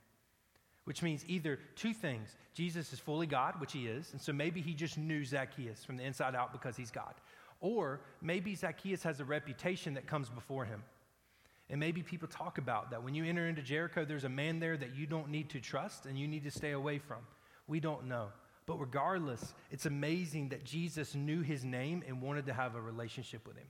which 0.91 1.03
means 1.03 1.25
either 1.29 1.59
two 1.77 1.93
things. 1.93 2.37
Jesus 2.53 2.93
is 2.93 2.99
fully 2.99 3.27
God, 3.27 3.61
which 3.61 3.73
he 3.73 3.87
is, 3.87 4.11
and 4.11 4.21
so 4.21 4.33
maybe 4.33 4.61
he 4.61 4.75
just 4.75 4.99
knew 4.99 5.25
Zacchaeus 5.25 5.85
from 5.85 5.97
the 5.97 6.03
inside 6.03 6.35
out 6.35 6.53
because 6.53 6.77
he's 6.77 6.91
God. 6.91 7.15
Or 7.61 8.01
maybe 8.21 8.57
Zacchaeus 8.57 9.03
has 9.03 9.21
a 9.21 9.25
reputation 9.25 9.95
that 9.95 10.09
comes 10.09 10.29
before 10.29 10.65
him. 10.65 10.83
And 11.71 11.79
maybe 11.79 12.03
people 12.03 12.27
talk 12.27 12.59
about 12.59 12.91
that. 12.91 13.03
When 13.03 13.15
you 13.15 13.25
enter 13.25 13.47
into 13.47 13.63
Jericho, 13.63 14.05
there's 14.05 14.25
a 14.25 14.29
man 14.29 14.59
there 14.59 14.77
that 14.77 14.97
you 14.97 15.07
don't 15.07 15.29
need 15.29 15.51
to 15.51 15.61
trust 15.61 16.05
and 16.05 16.19
you 16.19 16.27
need 16.27 16.43
to 16.45 16.51
stay 16.51 16.73
away 16.73 16.99
from. 16.99 17.19
We 17.69 17.79
don't 17.79 18.07
know. 18.07 18.29
But 18.67 18.79
regardless, 18.81 19.55
it's 19.71 19.87
amazing 19.87 20.49
that 20.51 20.65
Jesus 20.65 21.15
knew 21.15 21.43
his 21.43 21.65
name 21.65 22.03
and 22.07 22.21
wanted 22.21 22.47
to 22.47 22.53
have 22.53 22.75
a 22.75 22.81
relationship 22.81 23.47
with 23.47 23.57
him. 23.57 23.67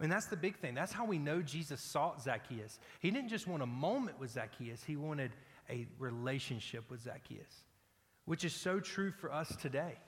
And 0.00 0.10
that's 0.10 0.26
the 0.26 0.36
big 0.36 0.56
thing. 0.58 0.74
That's 0.74 0.92
how 0.92 1.04
we 1.04 1.18
know 1.18 1.42
Jesus 1.42 1.80
sought 1.80 2.22
Zacchaeus. 2.22 2.78
He 3.00 3.10
didn't 3.10 3.28
just 3.28 3.46
want 3.46 3.62
a 3.62 3.66
moment 3.66 4.18
with 4.18 4.30
Zacchaeus, 4.30 4.82
he 4.84 4.96
wanted 4.96 5.32
a 5.68 5.86
relationship 5.98 6.90
with 6.90 7.02
Zacchaeus, 7.02 7.64
which 8.24 8.44
is 8.44 8.54
so 8.54 8.80
true 8.80 9.10
for 9.10 9.32
us 9.32 9.54
today. 9.56 9.98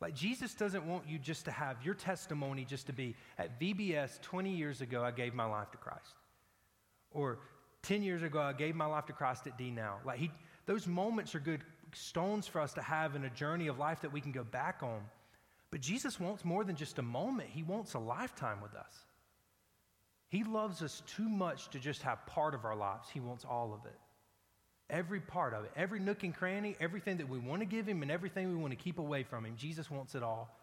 Like, 0.00 0.14
Jesus 0.14 0.54
doesn't 0.54 0.86
want 0.86 1.08
you 1.08 1.18
just 1.18 1.44
to 1.46 1.50
have 1.50 1.82
your 1.84 1.94
testimony 1.94 2.64
just 2.64 2.86
to 2.86 2.92
be 2.92 3.14
at 3.38 3.60
VBS 3.60 4.20
20 4.20 4.50
years 4.50 4.80
ago, 4.80 5.02
I 5.02 5.10
gave 5.10 5.32
my 5.32 5.46
life 5.46 5.70
to 5.70 5.78
Christ. 5.78 6.14
Or 7.16 7.38
10 7.82 8.02
years 8.02 8.22
ago, 8.22 8.40
I 8.40 8.52
gave 8.52 8.74
my 8.74 8.86
life 8.86 9.06
to 9.06 9.12
Christ 9.12 9.46
at 9.46 9.58
DNow. 9.58 10.04
Like, 10.04 10.18
he, 10.18 10.30
those 10.66 10.86
moments 10.86 11.34
are 11.34 11.40
good 11.40 11.62
stones 11.94 12.46
for 12.46 12.60
us 12.60 12.74
to 12.74 12.82
have 12.82 13.16
in 13.16 13.24
a 13.24 13.30
journey 13.30 13.68
of 13.68 13.78
life 13.78 14.02
that 14.02 14.12
we 14.12 14.20
can 14.20 14.32
go 14.32 14.44
back 14.44 14.82
on. 14.82 15.00
But 15.70 15.80
Jesus 15.80 16.20
wants 16.20 16.44
more 16.44 16.62
than 16.62 16.76
just 16.76 16.98
a 16.98 17.02
moment, 17.02 17.48
He 17.50 17.62
wants 17.62 17.94
a 17.94 17.98
lifetime 17.98 18.60
with 18.60 18.74
us. 18.74 18.92
He 20.28 20.44
loves 20.44 20.82
us 20.82 21.02
too 21.06 21.28
much 21.28 21.70
to 21.70 21.78
just 21.78 22.02
have 22.02 22.26
part 22.26 22.54
of 22.54 22.64
our 22.64 22.76
lives, 22.76 23.08
He 23.12 23.20
wants 23.20 23.44
all 23.48 23.72
of 23.72 23.86
it. 23.86 23.98
Every 24.88 25.20
part 25.20 25.54
of 25.54 25.64
it, 25.64 25.72
every 25.74 25.98
nook 25.98 26.22
and 26.22 26.34
cranny, 26.34 26.76
everything 26.78 27.16
that 27.16 27.28
we 27.28 27.38
want 27.38 27.60
to 27.60 27.66
give 27.66 27.88
him 27.88 28.02
and 28.02 28.10
everything 28.10 28.48
we 28.48 28.54
want 28.54 28.70
to 28.70 28.76
keep 28.76 29.00
away 29.00 29.24
from 29.24 29.44
him. 29.44 29.54
Jesus 29.56 29.90
wants 29.90 30.14
it 30.14 30.22
all. 30.22 30.56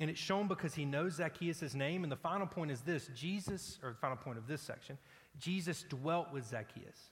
And 0.00 0.08
it's 0.08 0.20
shown 0.20 0.46
because 0.46 0.74
he 0.74 0.84
knows 0.84 1.14
Zacchaeus' 1.14 1.74
name. 1.74 2.04
And 2.04 2.12
the 2.12 2.16
final 2.16 2.46
point 2.46 2.70
is 2.70 2.80
this 2.82 3.10
Jesus, 3.14 3.78
or 3.82 3.90
the 3.90 3.96
final 3.96 4.16
point 4.16 4.38
of 4.38 4.46
this 4.46 4.62
section, 4.62 4.96
Jesus 5.38 5.84
dwelt 5.88 6.32
with 6.32 6.46
Zacchaeus. 6.46 7.10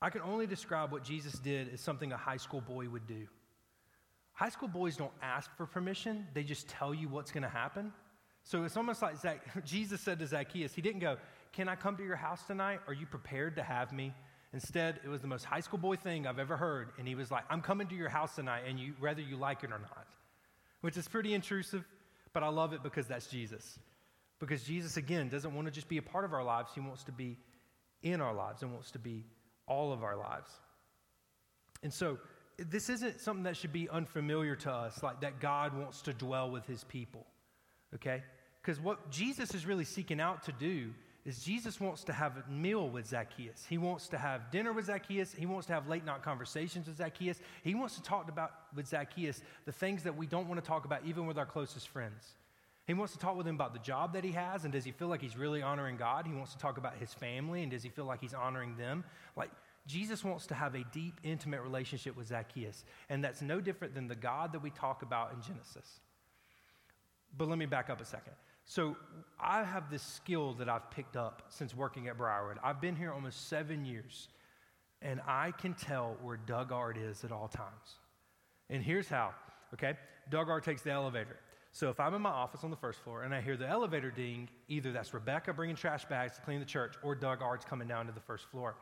I 0.00 0.10
can 0.10 0.22
only 0.22 0.46
describe 0.46 0.90
what 0.90 1.04
Jesus 1.04 1.34
did 1.34 1.72
as 1.72 1.80
something 1.80 2.10
a 2.12 2.16
high 2.16 2.38
school 2.38 2.60
boy 2.60 2.88
would 2.88 3.06
do. 3.06 3.26
High 4.32 4.48
school 4.48 4.68
boys 4.68 4.96
don't 4.96 5.12
ask 5.22 5.54
for 5.56 5.66
permission, 5.66 6.26
they 6.34 6.42
just 6.42 6.68
tell 6.68 6.94
you 6.94 7.08
what's 7.08 7.30
going 7.30 7.42
to 7.42 7.48
happen. 7.48 7.92
So 8.44 8.64
it's 8.64 8.76
almost 8.76 9.02
like 9.02 9.16
Zac- 9.16 9.64
Jesus 9.64 10.00
said 10.00 10.18
to 10.18 10.26
Zacchaeus, 10.26 10.74
He 10.74 10.82
didn't 10.82 11.00
go, 11.00 11.18
can 11.52 11.68
I 11.68 11.76
come 11.76 11.96
to 11.98 12.04
your 12.04 12.16
house 12.16 12.42
tonight? 12.46 12.80
Are 12.86 12.94
you 12.94 13.04
prepared 13.04 13.56
to 13.56 13.62
have 13.62 13.92
me? 13.92 14.14
Instead, 14.54 15.00
it 15.04 15.08
was 15.08 15.20
the 15.20 15.28
most 15.28 15.44
high 15.44 15.60
school 15.60 15.78
boy 15.78 15.96
thing 15.96 16.26
I've 16.26 16.38
ever 16.38 16.56
heard. 16.56 16.90
And 16.98 17.06
he 17.06 17.14
was 17.14 17.30
like, 17.30 17.44
I'm 17.50 17.60
coming 17.60 17.86
to 17.88 17.94
your 17.94 18.08
house 18.08 18.34
tonight, 18.34 18.62
and 18.66 18.78
you, 18.80 18.94
whether 19.00 19.20
you 19.20 19.36
like 19.36 19.62
it 19.62 19.70
or 19.70 19.78
not, 19.78 20.06
which 20.82 20.96
is 20.96 21.08
pretty 21.08 21.32
intrusive, 21.32 21.84
but 22.32 22.42
I 22.42 22.48
love 22.48 22.72
it 22.74 22.82
because 22.82 23.06
that's 23.06 23.26
Jesus. 23.26 23.78
Because 24.38 24.62
Jesus, 24.64 24.96
again, 24.96 25.28
doesn't 25.28 25.54
want 25.54 25.66
to 25.66 25.72
just 25.72 25.88
be 25.88 25.96
a 25.96 26.02
part 26.02 26.24
of 26.24 26.34
our 26.34 26.44
lives, 26.44 26.70
he 26.74 26.80
wants 26.80 27.04
to 27.04 27.12
be 27.12 27.38
in 28.02 28.20
our 28.20 28.34
lives 28.34 28.62
and 28.62 28.72
wants 28.72 28.90
to 28.90 28.98
be 28.98 29.24
all 29.66 29.92
of 29.92 30.02
our 30.02 30.16
lives. 30.16 30.50
And 31.82 31.92
so, 31.92 32.18
this 32.58 32.90
isn't 32.90 33.20
something 33.20 33.44
that 33.44 33.56
should 33.56 33.72
be 33.72 33.88
unfamiliar 33.88 34.54
to 34.56 34.70
us, 34.70 35.02
like 35.02 35.20
that 35.22 35.40
God 35.40 35.76
wants 35.76 36.02
to 36.02 36.12
dwell 36.12 36.50
with 36.50 36.66
his 36.66 36.84
people, 36.84 37.26
okay? 37.94 38.22
Because 38.60 38.78
what 38.78 39.10
Jesus 39.10 39.54
is 39.54 39.66
really 39.66 39.84
seeking 39.84 40.20
out 40.20 40.44
to 40.44 40.52
do 40.52 40.90
is 41.24 41.42
Jesus 41.42 41.80
wants 41.80 42.02
to 42.04 42.12
have 42.12 42.36
a 42.36 42.50
meal 42.50 42.88
with 42.88 43.06
Zacchaeus. 43.06 43.64
He 43.68 43.78
wants 43.78 44.08
to 44.08 44.18
have 44.18 44.50
dinner 44.50 44.72
with 44.72 44.86
Zacchaeus. 44.86 45.32
He 45.32 45.46
wants 45.46 45.66
to 45.68 45.72
have 45.72 45.88
late 45.88 46.04
night 46.04 46.22
conversations 46.22 46.88
with 46.88 46.96
Zacchaeus. 46.96 47.40
He 47.62 47.74
wants 47.74 47.94
to 47.94 48.02
talk 48.02 48.28
about 48.28 48.50
with 48.74 48.88
Zacchaeus 48.88 49.40
the 49.64 49.72
things 49.72 50.02
that 50.02 50.16
we 50.16 50.26
don't 50.26 50.48
want 50.48 50.62
to 50.62 50.66
talk 50.66 50.84
about 50.84 51.04
even 51.06 51.26
with 51.26 51.38
our 51.38 51.46
closest 51.46 51.88
friends. 51.88 52.34
He 52.86 52.94
wants 52.94 53.12
to 53.12 53.20
talk 53.20 53.36
with 53.36 53.46
him 53.46 53.54
about 53.54 53.72
the 53.72 53.78
job 53.78 54.14
that 54.14 54.24
he 54.24 54.32
has 54.32 54.64
and 54.64 54.72
does 54.72 54.84
he 54.84 54.90
feel 54.90 55.06
like 55.06 55.22
he's 55.22 55.36
really 55.36 55.62
honoring 55.62 55.96
God? 55.96 56.26
He 56.26 56.34
wants 56.34 56.52
to 56.54 56.58
talk 56.58 56.76
about 56.76 56.96
his 56.96 57.14
family 57.14 57.62
and 57.62 57.70
does 57.70 57.84
he 57.84 57.88
feel 57.88 58.04
like 58.04 58.20
he's 58.20 58.34
honoring 58.34 58.76
them? 58.76 59.04
Like 59.36 59.50
Jesus 59.86 60.24
wants 60.24 60.46
to 60.48 60.54
have 60.54 60.74
a 60.74 60.84
deep, 60.92 61.20
intimate 61.22 61.62
relationship 61.62 62.16
with 62.16 62.28
Zacchaeus, 62.28 62.84
and 63.08 63.22
that's 63.22 63.42
no 63.42 63.60
different 63.60 63.94
than 63.94 64.06
the 64.06 64.14
God 64.14 64.52
that 64.52 64.62
we 64.62 64.70
talk 64.70 65.02
about 65.02 65.32
in 65.32 65.42
Genesis. 65.42 66.00
But 67.36 67.48
let 67.48 67.58
me 67.58 67.66
back 67.66 67.90
up 67.90 68.00
a 68.00 68.04
second. 68.04 68.34
So 68.64 68.96
I 69.40 69.64
have 69.64 69.90
this 69.90 70.02
skill 70.02 70.54
that 70.54 70.68
I've 70.68 70.90
picked 70.90 71.16
up 71.16 71.42
since 71.48 71.74
working 71.74 72.08
at 72.08 72.16
Briarwood. 72.16 72.58
I've 72.62 72.80
been 72.80 72.96
here 72.96 73.12
almost 73.12 73.48
seven 73.48 73.84
years, 73.84 74.28
and 75.00 75.20
I 75.26 75.52
can 75.52 75.74
tell 75.74 76.16
where 76.22 76.36
Doug 76.36 76.72
Art 76.72 76.96
is 76.96 77.24
at 77.24 77.32
all 77.32 77.48
times. 77.48 77.98
And 78.70 78.82
here's 78.82 79.08
how, 79.08 79.34
okay? 79.74 79.94
Doug 80.30 80.48
Art 80.48 80.64
takes 80.64 80.82
the 80.82 80.90
elevator. 80.90 81.36
So 81.72 81.88
if 81.88 81.98
I'm 81.98 82.14
in 82.14 82.22
my 82.22 82.30
office 82.30 82.64
on 82.64 82.70
the 82.70 82.76
first 82.76 83.00
floor 83.00 83.22
and 83.22 83.34
I 83.34 83.40
hear 83.40 83.56
the 83.56 83.66
elevator 83.66 84.10
ding, 84.10 84.48
either 84.68 84.92
that's 84.92 85.14
Rebecca 85.14 85.54
bringing 85.54 85.74
trash 85.74 86.04
bags 86.04 86.36
to 86.36 86.42
clean 86.42 86.60
the 86.60 86.66
church 86.66 86.94
or 87.02 87.14
Doug 87.14 87.40
Art's 87.40 87.64
coming 87.64 87.88
down 87.88 88.06
to 88.06 88.12
the 88.12 88.20
first 88.20 88.44
floor. 88.50 88.76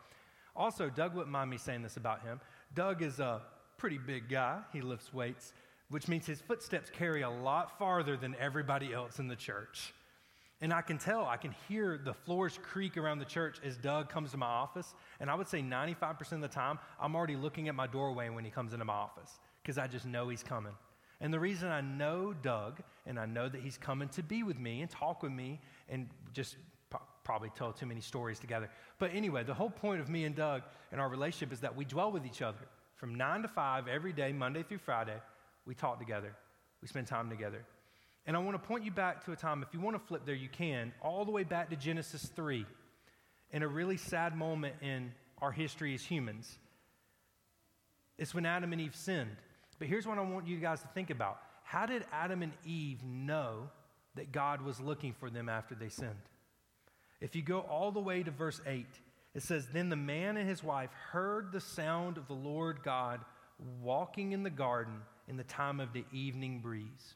Also, 0.56 0.90
Doug 0.90 1.14
wouldn't 1.14 1.30
mind 1.30 1.50
me 1.50 1.56
saying 1.56 1.82
this 1.82 1.96
about 1.96 2.22
him. 2.22 2.40
Doug 2.74 3.02
is 3.02 3.20
a 3.20 3.42
pretty 3.76 3.98
big 3.98 4.28
guy. 4.28 4.58
He 4.72 4.80
lifts 4.80 5.14
weights 5.14 5.52
which 5.90 6.08
means 6.08 6.24
his 6.24 6.40
footsteps 6.40 6.88
carry 6.88 7.22
a 7.22 7.30
lot 7.30 7.78
farther 7.78 8.16
than 8.16 8.34
everybody 8.38 8.94
else 8.94 9.18
in 9.18 9.28
the 9.28 9.36
church. 9.36 9.92
And 10.62 10.72
I 10.72 10.82
can 10.82 10.98
tell, 10.98 11.26
I 11.26 11.36
can 11.36 11.54
hear 11.68 11.98
the 12.02 12.12
floors 12.12 12.58
creak 12.62 12.96
around 12.96 13.18
the 13.18 13.24
church 13.24 13.58
as 13.64 13.76
Doug 13.76 14.08
comes 14.08 14.30
to 14.32 14.36
my 14.36 14.46
office. 14.46 14.94
And 15.18 15.30
I 15.30 15.34
would 15.34 15.48
say 15.48 15.62
95% 15.62 16.32
of 16.32 16.40
the 16.42 16.48
time, 16.48 16.78
I'm 17.00 17.16
already 17.16 17.36
looking 17.36 17.68
at 17.68 17.74
my 17.74 17.86
doorway 17.86 18.28
when 18.28 18.44
he 18.44 18.50
comes 18.50 18.72
into 18.72 18.84
my 18.84 18.92
office 18.92 19.38
because 19.62 19.78
I 19.78 19.86
just 19.86 20.06
know 20.06 20.28
he's 20.28 20.42
coming. 20.42 20.72
And 21.22 21.32
the 21.32 21.40
reason 21.40 21.70
I 21.70 21.80
know 21.80 22.34
Doug 22.34 22.80
and 23.06 23.18
I 23.18 23.26
know 23.26 23.48
that 23.48 23.60
he's 23.60 23.78
coming 23.78 24.08
to 24.10 24.22
be 24.22 24.42
with 24.42 24.58
me 24.58 24.82
and 24.82 24.90
talk 24.90 25.22
with 25.22 25.32
me 25.32 25.60
and 25.88 26.08
just 26.32 26.56
probably 27.24 27.50
tell 27.56 27.72
too 27.72 27.86
many 27.86 28.00
stories 28.00 28.38
together. 28.38 28.70
But 28.98 29.12
anyway, 29.14 29.44
the 29.44 29.54
whole 29.54 29.70
point 29.70 30.00
of 30.00 30.08
me 30.08 30.24
and 30.24 30.34
Doug 30.34 30.62
and 30.92 31.00
our 31.00 31.08
relationship 31.08 31.52
is 31.52 31.60
that 31.60 31.74
we 31.74 31.84
dwell 31.84 32.12
with 32.12 32.26
each 32.26 32.42
other 32.42 32.68
from 32.96 33.14
nine 33.14 33.42
to 33.42 33.48
five 33.48 33.88
every 33.88 34.12
day, 34.12 34.32
Monday 34.32 34.62
through 34.62 34.78
Friday 34.78 35.16
we 35.70 35.74
talk 35.76 36.00
together, 36.00 36.34
we 36.82 36.88
spend 36.88 37.06
time 37.06 37.30
together. 37.30 37.64
And 38.26 38.36
I 38.36 38.40
want 38.40 38.60
to 38.60 38.68
point 38.68 38.84
you 38.84 38.90
back 38.90 39.24
to 39.26 39.30
a 39.30 39.36
time, 39.36 39.62
if 39.62 39.72
you 39.72 39.78
want 39.78 39.94
to 39.94 40.04
flip 40.04 40.22
there, 40.26 40.34
you 40.34 40.48
can, 40.48 40.92
all 41.00 41.24
the 41.24 41.30
way 41.30 41.44
back 41.44 41.70
to 41.70 41.76
Genesis 41.76 42.24
3, 42.34 42.66
in 43.52 43.62
a 43.62 43.68
really 43.68 43.96
sad 43.96 44.36
moment 44.36 44.74
in 44.82 45.12
our 45.40 45.52
history 45.52 45.94
as 45.94 46.02
humans. 46.02 46.58
It's 48.18 48.34
when 48.34 48.46
Adam 48.46 48.72
and 48.72 48.82
Eve 48.82 48.96
sinned. 48.96 49.36
But 49.78 49.86
here's 49.86 50.08
what 50.08 50.18
I 50.18 50.22
want 50.22 50.48
you 50.48 50.56
guys 50.56 50.80
to 50.80 50.88
think 50.88 51.10
about 51.10 51.38
How 51.62 51.86
did 51.86 52.04
Adam 52.12 52.42
and 52.42 52.52
Eve 52.64 53.04
know 53.04 53.70
that 54.16 54.32
God 54.32 54.62
was 54.62 54.80
looking 54.80 55.12
for 55.12 55.30
them 55.30 55.48
after 55.48 55.76
they 55.76 55.88
sinned? 55.88 56.10
If 57.20 57.36
you 57.36 57.42
go 57.42 57.60
all 57.60 57.92
the 57.92 58.00
way 58.00 58.24
to 58.24 58.32
verse 58.32 58.60
8, 58.66 58.86
it 59.36 59.42
says, 59.44 59.68
Then 59.72 59.88
the 59.88 59.94
man 59.94 60.36
and 60.36 60.48
his 60.48 60.64
wife 60.64 60.90
heard 61.12 61.52
the 61.52 61.60
sound 61.60 62.16
of 62.18 62.26
the 62.26 62.34
Lord 62.34 62.82
God 62.82 63.20
walking 63.80 64.32
in 64.32 64.42
the 64.42 64.50
garden 64.50 64.94
in 65.28 65.36
the 65.36 65.44
time 65.44 65.80
of 65.80 65.92
the 65.92 66.04
evening 66.12 66.60
breeze. 66.60 67.14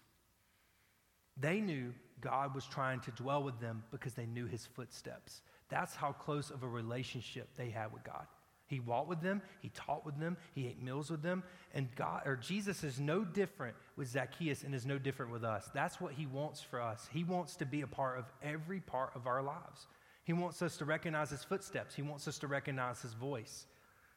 They 1.37 1.61
knew 1.61 1.93
God 2.21 2.55
was 2.55 2.67
trying 2.67 3.01
to 3.01 3.11
dwell 3.11 3.43
with 3.43 3.61
them 3.61 3.83
because 3.91 4.15
they 4.15 4.27
knew 4.27 4.47
his 4.47 4.67
footsteps. 4.67 5.43
That's 5.69 5.95
how 5.95 6.13
close 6.13 6.51
of 6.51 6.63
a 6.63 6.69
relationship 6.69 7.49
they 7.57 7.71
had 7.71 7.93
with 7.93 8.05
God. 8.05 8.27
He 8.67 8.81
walked 8.81 9.09
with 9.09 9.21
them, 9.21 9.43
he 9.61 9.69
taught 9.71 10.07
with 10.07 10.19
them, 10.19 10.39
he 10.55 10.67
ate 10.67 10.83
meals 10.83 11.11
with 11.11 11.23
them, 11.23 11.43
and 11.75 11.95
God 11.97 12.23
or 12.25 12.37
Jesus 12.37 12.83
is 12.83 12.99
no 12.99 13.23
different 13.23 13.77
with 13.97 14.09
Zacchaeus 14.09 14.63
and 14.63 14.75
is 14.75 14.87
no 14.87 14.99
different 14.99 15.33
with 15.33 15.45
us. 15.45 15.69
That's 15.75 16.01
what 16.01 16.15
he 16.15 16.25
wants 16.27 16.63
for 16.63 16.81
us. 16.81 17.07
He 17.13 17.25
wants 17.25 17.57
to 17.57 17.67
be 17.67 17.83
a 17.83 17.87
part 17.87 18.19
of 18.19 18.25
every 18.43 18.81
part 18.81 19.11
of 19.15 19.27
our 19.27 19.43
lives. 19.43 19.87
He 20.25 20.33
wants 20.33 20.63
us 20.63 20.79
to 20.79 20.87
recognize 20.87 21.31
his 21.31 21.45
footsteps, 21.45 21.95
he 21.95 22.03
wants 22.03 22.27
us 22.27 22.39
to 22.39 22.47
recognize 22.47 23.03
his 23.03 23.13
voice. 23.13 23.67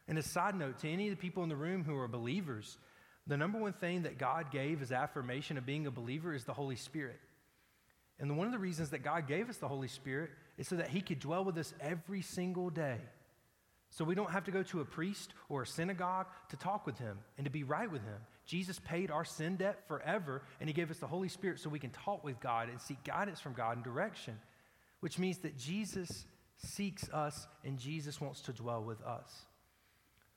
And 0.08 0.18
a 0.18 0.24
side 0.24 0.56
note 0.56 0.80
to 0.80 0.90
any 0.90 1.10
of 1.10 1.18
the 1.18 1.22
people 1.22 1.44
in 1.44 1.50
the 1.50 1.56
room 1.58 1.84
who 1.84 1.98
are 1.98 2.08
believers, 2.08 2.78
the 3.28 3.38
number 3.38 3.58
one 3.58 3.74
thing 3.74 4.04
that 4.04 4.18
God 4.18 4.52
gave 4.52 4.82
as 4.82 4.92
affirmation 4.92 5.58
of 5.58 5.66
being 5.66 5.86
a 5.86 5.92
believer 5.92 6.34
is 6.34 6.46
the 6.46 6.54
Holy 6.54 6.76
Spirit. 6.76 7.20
And 8.20 8.38
one 8.38 8.48
of 8.48 8.54
the 8.54 8.60
reasons 8.60 8.90
that 8.92 9.04
God 9.04 9.28
gave 9.28 9.50
us 9.50 9.58
the 9.58 9.68
Holy 9.68 9.88
Spirit 9.88 10.32
is 10.58 10.68
so 10.68 10.78
that 10.78 10.90
He 10.90 11.02
could 11.02 11.20
dwell 11.20 11.44
with 11.44 11.58
us 11.58 11.74
every 11.80 12.22
single 12.22 12.70
day. 12.70 12.98
So 13.90 14.04
we 14.04 14.16
don't 14.16 14.32
have 14.32 14.46
to 14.46 14.52
go 14.52 14.64
to 14.64 14.82
a 14.82 14.86
priest 14.86 15.34
or 15.50 15.62
a 15.62 15.68
synagogue 15.68 16.28
to 16.50 16.58
talk 16.58 16.86
with 16.86 16.98
Him 16.98 17.20
and 17.38 17.46
to 17.46 17.52
be 17.52 17.64
right 17.64 17.92
with 17.92 18.04
Him. 18.04 18.18
Jesus 18.46 18.80
paid 18.80 19.12
our 19.12 19.26
sin 19.26 19.58
debt 19.58 19.88
forever, 19.88 20.42
and 20.60 20.70
He 20.70 20.74
gave 20.74 20.90
us 20.90 20.98
the 20.98 21.08
Holy 21.08 21.30
Spirit 21.30 21.60
so 21.60 21.70
we 21.70 21.80
can 21.80 21.92
talk 21.92 22.24
with 22.24 22.40
God 22.40 22.70
and 22.70 22.82
seek 22.82 23.04
guidance 23.04 23.40
from 23.40 23.54
God 23.54 23.76
and 23.76 23.84
direction, 23.84 24.40
which 25.02 25.20
means 25.20 25.38
that 25.40 25.58
Jesus 25.58 26.26
seeks 26.58 27.08
us 27.10 27.48
and 27.64 27.78
Jesus 27.78 28.20
wants 28.20 28.42
to 28.42 28.54
dwell 28.54 28.84
with 28.84 29.02
us. 29.04 29.46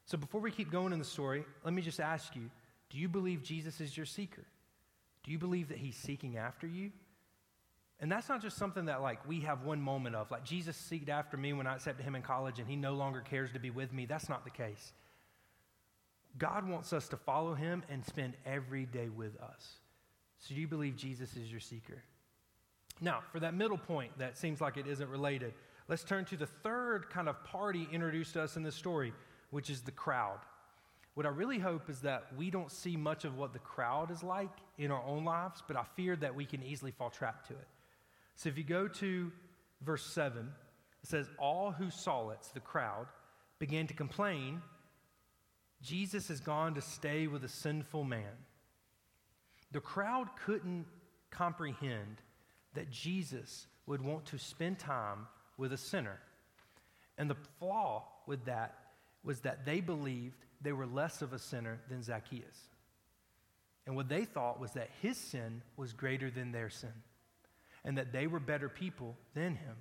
So 0.04 0.18
before 0.18 0.40
we 0.40 0.50
keep 0.50 0.70
going 0.70 0.92
in 0.92 0.98
the 0.98 1.04
story, 1.04 1.44
let 1.64 1.72
me 1.72 1.82
just 1.82 2.00
ask 2.00 2.34
you 2.34 2.50
do 2.90 2.98
you 2.98 3.08
believe 3.08 3.42
Jesus 3.42 3.80
is 3.80 3.96
your 3.96 4.06
seeker? 4.06 4.44
Do 5.22 5.30
you 5.30 5.38
believe 5.38 5.68
that 5.68 5.78
He's 5.78 5.96
seeking 5.96 6.36
after 6.36 6.66
you? 6.66 6.90
And 8.00 8.10
that's 8.10 8.28
not 8.28 8.40
just 8.40 8.56
something 8.56 8.86
that 8.86 9.02
like 9.02 9.26
we 9.28 9.40
have 9.40 9.62
one 9.62 9.80
moment 9.80 10.16
of, 10.16 10.30
like 10.30 10.44
Jesus 10.44 10.76
seeked 10.76 11.10
after 11.10 11.36
me 11.36 11.52
when 11.52 11.66
I 11.66 11.74
accepted 11.74 12.04
him 12.04 12.16
in 12.16 12.22
college 12.22 12.58
and 12.58 12.66
he 12.66 12.74
no 12.74 12.94
longer 12.94 13.20
cares 13.20 13.52
to 13.52 13.60
be 13.60 13.70
with 13.70 13.92
me. 13.92 14.06
That's 14.06 14.28
not 14.28 14.44
the 14.44 14.50
case. 14.50 14.92
God 16.38 16.66
wants 16.66 16.92
us 16.92 17.08
to 17.08 17.16
follow 17.16 17.54
him 17.54 17.82
and 17.90 18.04
spend 18.04 18.34
every 18.46 18.86
day 18.86 19.10
with 19.10 19.38
us. 19.40 19.74
So 20.38 20.54
do 20.54 20.60
you 20.60 20.66
believe 20.68 20.96
Jesus 20.96 21.36
is 21.36 21.50
your 21.50 21.60
seeker? 21.60 22.02
Now, 23.02 23.20
for 23.32 23.40
that 23.40 23.52
middle 23.52 23.78
point 23.78 24.16
that 24.18 24.38
seems 24.38 24.62
like 24.62 24.78
it 24.78 24.86
isn't 24.86 25.08
related, 25.08 25.52
let's 25.88 26.04
turn 26.04 26.24
to 26.26 26.36
the 26.38 26.46
third 26.46 27.10
kind 27.10 27.28
of 27.28 27.42
party 27.44 27.86
introduced 27.92 28.32
to 28.34 28.42
us 28.42 28.56
in 28.56 28.62
this 28.62 28.74
story, 28.74 29.12
which 29.50 29.68
is 29.68 29.82
the 29.82 29.90
crowd. 29.90 30.38
What 31.14 31.26
I 31.26 31.30
really 31.30 31.58
hope 31.58 31.90
is 31.90 32.00
that 32.00 32.26
we 32.36 32.50
don't 32.50 32.70
see 32.70 32.96
much 32.96 33.24
of 33.24 33.36
what 33.36 33.52
the 33.52 33.58
crowd 33.58 34.10
is 34.10 34.22
like 34.22 34.56
in 34.78 34.90
our 34.90 35.02
own 35.04 35.24
lives, 35.24 35.62
but 35.66 35.76
I 35.76 35.84
fear 35.96 36.16
that 36.16 36.34
we 36.34 36.46
can 36.46 36.62
easily 36.62 36.92
fall 36.92 37.10
trapped 37.10 37.48
to 37.48 37.54
it. 37.54 37.68
So 38.36 38.48
if 38.48 38.56
you 38.56 38.64
go 38.64 38.88
to 38.88 39.30
verse 39.82 40.06
7, 40.06 40.48
it 41.02 41.08
says, 41.08 41.28
All 41.38 41.72
who 41.72 41.90
saw 41.90 42.30
it, 42.30 42.46
the 42.54 42.60
crowd, 42.60 43.06
began 43.58 43.86
to 43.88 43.94
complain, 43.94 44.62
Jesus 45.82 46.28
has 46.28 46.40
gone 46.40 46.74
to 46.74 46.80
stay 46.80 47.26
with 47.26 47.44
a 47.44 47.48
sinful 47.48 48.04
man. 48.04 48.32
The 49.72 49.80
crowd 49.80 50.28
couldn't 50.44 50.86
comprehend 51.30 52.22
that 52.74 52.90
Jesus 52.90 53.66
would 53.86 54.02
want 54.02 54.26
to 54.26 54.38
spend 54.38 54.78
time 54.78 55.26
with 55.56 55.72
a 55.72 55.76
sinner. 55.76 56.18
And 57.18 57.28
the 57.28 57.36
flaw 57.58 58.04
with 58.26 58.44
that 58.44 58.74
was 59.22 59.40
that 59.40 59.64
they 59.64 59.80
believed 59.80 60.44
they 60.60 60.72
were 60.72 60.86
less 60.86 61.22
of 61.22 61.32
a 61.32 61.38
sinner 61.38 61.80
than 61.88 62.02
Zacchaeus. 62.02 62.58
And 63.86 63.96
what 63.96 64.08
they 64.08 64.24
thought 64.24 64.60
was 64.60 64.72
that 64.72 64.90
his 65.00 65.16
sin 65.16 65.62
was 65.76 65.92
greater 65.92 66.30
than 66.30 66.52
their 66.52 66.70
sin 66.70 66.92
and 67.84 67.96
that 67.98 68.12
they 68.12 68.26
were 68.26 68.40
better 68.40 68.68
people 68.68 69.16
than 69.34 69.54
him, 69.54 69.76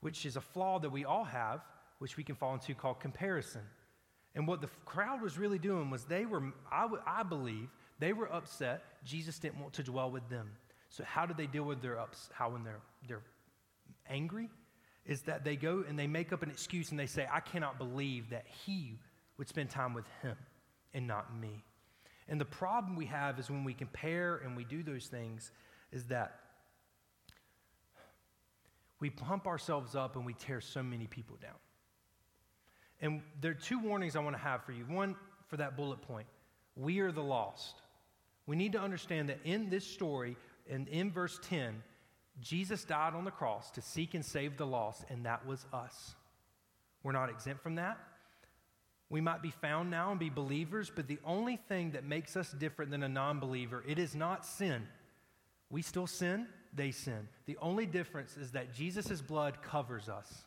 which 0.00 0.24
is 0.24 0.36
a 0.36 0.40
flaw 0.40 0.78
that 0.78 0.90
we 0.90 1.04
all 1.04 1.24
have, 1.24 1.60
which 1.98 2.16
we 2.16 2.24
can 2.24 2.34
fall 2.34 2.54
into 2.54 2.74
called 2.74 3.00
comparison. 3.00 3.62
And 4.34 4.46
what 4.46 4.60
the 4.60 4.68
crowd 4.84 5.22
was 5.22 5.38
really 5.38 5.58
doing 5.58 5.90
was 5.90 6.04
they 6.04 6.24
were, 6.24 6.42
I, 6.70 6.82
w- 6.82 7.02
I 7.06 7.22
believe, 7.22 7.68
they 7.98 8.12
were 8.12 8.32
upset 8.32 8.84
Jesus 9.04 9.38
didn't 9.38 9.60
want 9.60 9.72
to 9.74 9.82
dwell 9.82 10.10
with 10.10 10.28
them. 10.28 10.50
So 10.90 11.04
how 11.04 11.26
do 11.26 11.34
they 11.34 11.46
deal 11.46 11.64
with 11.64 11.82
their 11.82 11.98
ups? 11.98 12.28
How 12.32 12.50
when 12.50 12.64
they're 12.64 12.80
they're 13.08 13.22
angry, 14.08 14.50
is 15.04 15.22
that 15.22 15.44
they 15.44 15.56
go 15.56 15.84
and 15.88 15.98
they 15.98 16.06
make 16.06 16.32
up 16.32 16.42
an 16.42 16.50
excuse 16.50 16.90
and 16.90 16.98
they 16.98 17.06
say, 17.06 17.26
"I 17.30 17.40
cannot 17.40 17.78
believe 17.78 18.30
that 18.30 18.46
he 18.64 18.98
would 19.36 19.48
spend 19.48 19.70
time 19.70 19.94
with 19.94 20.06
him 20.22 20.36
and 20.94 21.06
not 21.06 21.34
me." 21.34 21.64
And 22.28 22.40
the 22.40 22.44
problem 22.44 22.96
we 22.96 23.06
have 23.06 23.38
is 23.38 23.50
when 23.50 23.64
we 23.64 23.74
compare 23.74 24.36
and 24.38 24.56
we 24.56 24.64
do 24.64 24.82
those 24.82 25.06
things, 25.06 25.52
is 25.92 26.06
that 26.06 26.40
we 28.98 29.10
pump 29.10 29.46
ourselves 29.46 29.94
up 29.94 30.16
and 30.16 30.24
we 30.24 30.34
tear 30.34 30.60
so 30.60 30.82
many 30.82 31.06
people 31.06 31.36
down. 31.36 31.58
And 33.00 33.22
there 33.40 33.50
are 33.50 33.54
two 33.54 33.78
warnings 33.78 34.16
I 34.16 34.20
want 34.20 34.34
to 34.34 34.42
have 34.42 34.64
for 34.64 34.72
you. 34.72 34.84
One, 34.86 35.16
for 35.48 35.58
that 35.58 35.76
bullet 35.76 36.00
point 36.02 36.28
we 36.76 37.00
are 37.00 37.12
the 37.12 37.22
lost. 37.22 37.80
We 38.46 38.54
need 38.54 38.72
to 38.72 38.80
understand 38.80 39.28
that 39.30 39.40
in 39.44 39.70
this 39.70 39.86
story, 39.86 40.36
and 40.68 40.86
in 40.88 41.10
verse 41.10 41.38
10, 41.42 41.82
Jesus 42.38 42.84
died 42.84 43.14
on 43.14 43.24
the 43.24 43.30
cross 43.30 43.70
to 43.72 43.80
seek 43.80 44.14
and 44.14 44.24
save 44.24 44.56
the 44.56 44.66
lost, 44.66 45.04
and 45.08 45.24
that 45.24 45.46
was 45.46 45.64
us. 45.72 46.14
We're 47.02 47.12
not 47.12 47.30
exempt 47.30 47.62
from 47.62 47.76
that. 47.76 47.98
We 49.08 49.20
might 49.20 49.40
be 49.40 49.50
found 49.50 49.90
now 49.90 50.10
and 50.10 50.18
be 50.18 50.30
believers, 50.30 50.90
but 50.94 51.06
the 51.06 51.18
only 51.24 51.56
thing 51.56 51.92
that 51.92 52.04
makes 52.04 52.36
us 52.36 52.50
different 52.52 52.90
than 52.90 53.04
a 53.04 53.08
non 53.08 53.38
believer, 53.38 53.84
it 53.86 53.98
is 53.98 54.14
not 54.14 54.44
sin. 54.44 54.86
We 55.70 55.82
still 55.82 56.06
sin, 56.06 56.46
they 56.74 56.90
sin. 56.90 57.28
The 57.46 57.56
only 57.58 57.86
difference 57.86 58.36
is 58.36 58.52
that 58.52 58.74
Jesus' 58.74 59.20
blood 59.20 59.62
covers 59.62 60.08
us. 60.08 60.44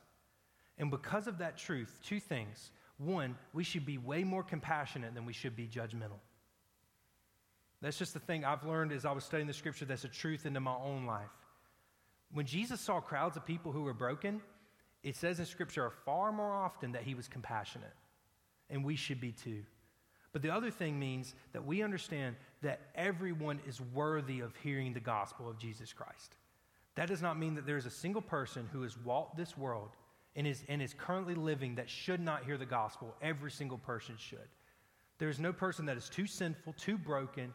And 0.78 0.92
because 0.92 1.28
of 1.28 1.38
that 1.40 1.58
truth, 1.58 2.00
two 2.04 2.20
things. 2.20 2.72
One, 2.98 3.38
we 3.54 3.64
should 3.64 3.86
be 3.86 3.98
way 3.98 4.24
more 4.24 4.44
compassionate 4.44 5.14
than 5.14 5.26
we 5.26 5.34
should 5.34 5.56
be 5.56 5.68
judgmental. 5.68 6.20
That's 7.82 7.98
just 7.98 8.14
the 8.14 8.20
thing 8.20 8.44
I've 8.44 8.66
learned 8.66 8.92
as 8.92 9.06
I 9.06 9.12
was 9.12 9.24
studying 9.24 9.48
the 9.48 9.54
scripture 9.54 9.86
that's 9.86 10.04
a 10.04 10.10
truth 10.10 10.46
into 10.46 10.60
my 10.60 10.76
own 10.76 11.06
life. 11.06 11.30
When 12.34 12.46
Jesus 12.46 12.82
saw 12.82 13.00
crowds 13.00 13.38
of 13.38 13.46
people 13.46 13.72
who 13.72 13.84
were 13.84 13.94
broken, 13.94 14.42
it 15.02 15.16
says 15.16 15.40
in 15.40 15.46
scripture 15.46 15.90
far 16.06 16.34
more 16.34 16.54
often 16.54 16.92
that 16.92 17.04
he 17.04 17.16
was 17.16 17.30
compassionate. 17.30 17.94
And 18.70 18.84
we 18.84 18.96
should 18.96 19.20
be 19.20 19.32
too. 19.32 19.64
But 20.32 20.42
the 20.42 20.52
other 20.52 20.70
thing 20.70 21.00
means 21.00 21.34
that 21.54 21.66
we 21.66 21.82
understand 21.82 22.36
that 22.62 22.82
everyone 22.94 23.60
is 23.68 23.82
worthy 23.82 24.42
of 24.42 24.56
hearing 24.58 24.94
the 24.94 25.00
gospel 25.00 25.50
of 25.50 25.58
Jesus 25.58 25.92
Christ. 25.92 26.36
That 26.96 27.08
does 27.08 27.22
not 27.22 27.40
mean 27.40 27.56
that 27.56 27.66
there 27.66 27.78
is 27.78 27.86
a 27.86 27.92
single 27.92 28.22
person 28.22 28.68
who 28.72 28.84
has 28.84 28.98
walked 28.98 29.38
this 29.38 29.58
world 29.58 29.90
and 30.36 30.46
is, 30.46 30.64
and 30.68 30.82
is 30.82 30.94
currently 30.94 31.34
living 31.34 31.76
that 31.76 31.90
should 31.90 32.20
not 32.20 32.44
hear 32.44 32.58
the 32.58 32.66
gospel. 32.66 33.16
Every 33.22 33.50
single 33.50 33.80
person 33.80 34.16
should. 34.18 34.48
There 35.18 35.30
is 35.30 35.40
no 35.40 35.52
person 35.52 35.86
that 35.88 35.98
is 35.98 36.10
too 36.10 36.28
sinful, 36.28 36.74
too 36.74 36.98
broken, 36.98 37.54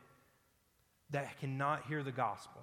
that 1.11 1.39
cannot 1.39 1.87
hear 1.87 2.03
the 2.03 2.13
gospel. 2.13 2.61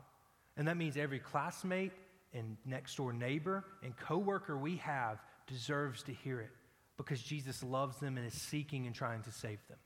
And 0.57 0.67
that 0.67 0.75
means 0.75 0.97
every 0.97 1.19
classmate 1.19 1.93
and 2.33 2.57
next 2.65 2.95
door 2.95 3.13
neighbor 3.13 3.63
and 3.83 3.95
coworker 3.95 4.57
we 4.57 4.77
have 4.77 5.19
deserves 5.47 6.03
to 6.03 6.13
hear 6.13 6.41
it 6.41 6.51
because 6.97 7.21
Jesus 7.21 7.63
loves 7.63 7.97
them 7.97 8.17
and 8.17 8.25
is 8.25 8.33
seeking 8.33 8.85
and 8.85 8.95
trying 8.95 9.21
to 9.23 9.31
save 9.31 9.59
them. 9.67 9.77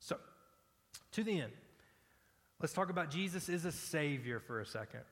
So, 0.00 0.16
to 1.12 1.24
the 1.24 1.40
end, 1.40 1.52
let's 2.60 2.72
talk 2.72 2.90
about 2.90 3.10
Jesus 3.10 3.48
is 3.48 3.64
a 3.64 3.72
Savior 3.72 4.40
for 4.40 4.60
a 4.60 4.66
second. 4.66 5.02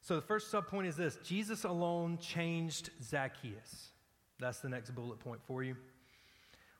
So, 0.00 0.16
the 0.16 0.22
first 0.22 0.52
subpoint 0.52 0.86
is 0.86 0.96
this 0.96 1.18
Jesus 1.24 1.64
alone 1.64 2.18
changed 2.18 2.90
Zacchaeus. 3.02 3.88
That's 4.38 4.60
the 4.60 4.68
next 4.68 4.90
bullet 4.94 5.18
point 5.18 5.40
for 5.46 5.62
you. 5.62 5.76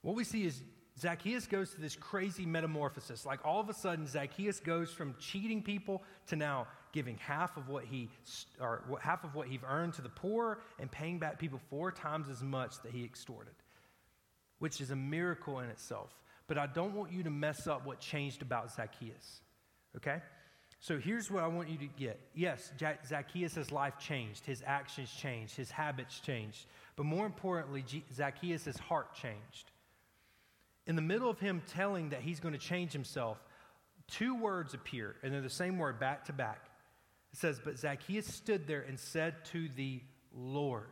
What 0.03 0.15
we 0.15 0.25
see 0.25 0.45
is 0.45 0.63
Zacchaeus 0.99 1.47
goes 1.47 1.71
to 1.75 1.81
this 1.81 1.95
crazy 1.95 2.45
metamorphosis. 2.45 3.25
Like 3.25 3.45
all 3.45 3.61
of 3.61 3.69
a 3.69 3.75
sudden, 3.75 4.07
Zacchaeus 4.07 4.61
goes 4.61 4.91
from 4.91 5.15
cheating 5.19 5.63
people 5.63 6.03
to 6.29 6.37
now 6.37 6.67
giving 6.93 7.17
half 7.19 7.57
of 7.57 7.69
what 7.69 7.85
he 7.85 8.09
or 8.61 8.83
half 9.01 9.25
of 9.25 9.35
what 9.35 9.49
he 9.49 9.61
earned 9.69 9.95
to 9.95 10.03
the 10.03 10.09
poor 10.09 10.61
and 10.79 10.91
paying 10.91 11.19
back 11.19 11.39
people 11.39 11.61
four 11.71 11.91
times 11.93 12.29
as 12.29 12.43
much 12.43 12.81
that 12.83 12.93
he 12.93 13.05
extorted, 13.05 13.55
which 14.59 14.81
is 14.81 14.91
a 14.91 14.97
miracle 14.97 15.61
in 15.61 15.69
itself 15.69 16.15
but 16.49 16.57
I 16.57 16.67
don't 16.67 16.95
want 16.95 17.13
you 17.13 17.23
to 17.23 17.31
mess 17.31 17.67
up 17.67 17.87
what 17.87 18.01
changed 18.01 18.43
about 18.43 18.75
Zacchaeus. 18.75 19.43
Okay? 19.97 20.21
So 20.81 20.99
here's 20.99 21.31
what 21.31 21.45
I 21.45 21.47
want 21.47 21.69
you 21.69 21.77
to 21.79 21.87
get. 21.87 22.19
Yes, 22.35 22.73
Zacchaeus' 23.07 23.71
life 23.71 23.99
changed, 23.99 24.47
his 24.47 24.63
actions 24.67 25.11
changed, 25.13 25.55
his 25.55 25.71
habits 25.71 26.19
changed. 26.21 26.67
But 26.97 27.05
more 27.05 27.27
importantly, 27.27 27.85
Zacchaeus' 28.13 28.79
heart 28.79 29.15
changed. 29.15 29.71
In 30.87 30.97
the 30.97 31.03
middle 31.03 31.29
of 31.29 31.39
him 31.39 31.63
telling 31.69 32.09
that 32.11 32.23
he's 32.23 32.41
going 32.41 32.55
to 32.55 32.61
change 32.61 32.93
himself, 32.93 33.39
two 34.11 34.35
words 34.35 34.73
appear, 34.73 35.17
and 35.23 35.35
they're 35.35 35.43
the 35.43 35.51
same 35.51 35.77
word 35.79 36.01
back 36.01 36.25
to 36.27 36.33
back. 36.33 36.68
It 37.33 37.39
says, 37.39 37.61
But 37.63 37.79
Zacchaeus 37.79 38.27
stood 38.27 38.67
there 38.67 38.83
and 38.83 38.99
said 38.99 39.45
to 39.47 39.69
the 39.77 40.01
Lord, 40.35 40.87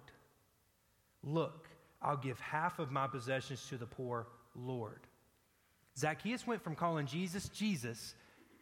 Look, 1.23 1.69
I'll 2.01 2.17
give 2.17 2.39
half 2.41 2.79
of 2.79 2.91
my 2.91 3.07
possessions 3.07 3.67
to 3.69 3.77
the 3.77 3.87
poor, 3.87 4.27
Lord. 4.55 5.01
Zacchaeus 5.99 6.47
went 6.47 6.63
from 6.63 6.75
calling 6.75 7.07
Jesus 7.07 7.49
Jesus 7.49 8.15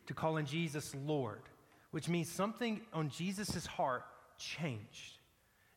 to 0.07 0.15
calling 0.15 0.47
Jesus 0.47 0.95
Lord, 1.05 1.43
which 1.91 2.09
means 2.09 2.31
something 2.31 2.81
on 2.93 3.11
Jesus' 3.11 3.67
heart 3.67 4.05
changed. 4.39 5.19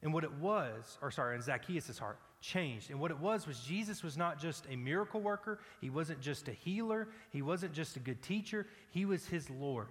And 0.04 0.14
what 0.14 0.24
it 0.24 0.34
was, 0.34 0.98
or 1.02 1.10
sorry, 1.10 1.36
in 1.36 1.42
Zacchaeus' 1.42 1.98
heart, 1.98 2.20
changed. 2.40 2.92
And 2.92 3.00
what 3.00 3.12
it 3.12 3.20
was 3.20 3.48
was 3.48 3.60
Jesus 3.62 4.04
was 4.04 4.16
not 4.16 4.40
just 4.40 4.66
a 4.70 4.76
miracle 4.76 5.22
worker, 5.22 5.60
he 5.82 5.90
wasn't 5.90 6.22
just 6.22 6.48
a 6.48 6.52
healer, 6.52 7.08
he 7.32 7.42
wasn't 7.42 7.74
just 7.74 7.96
a 7.96 8.00
good 8.00 8.22
teacher, 8.22 8.68
he 8.92 9.06
was 9.06 9.26
his 9.26 9.50
Lord. 9.50 9.88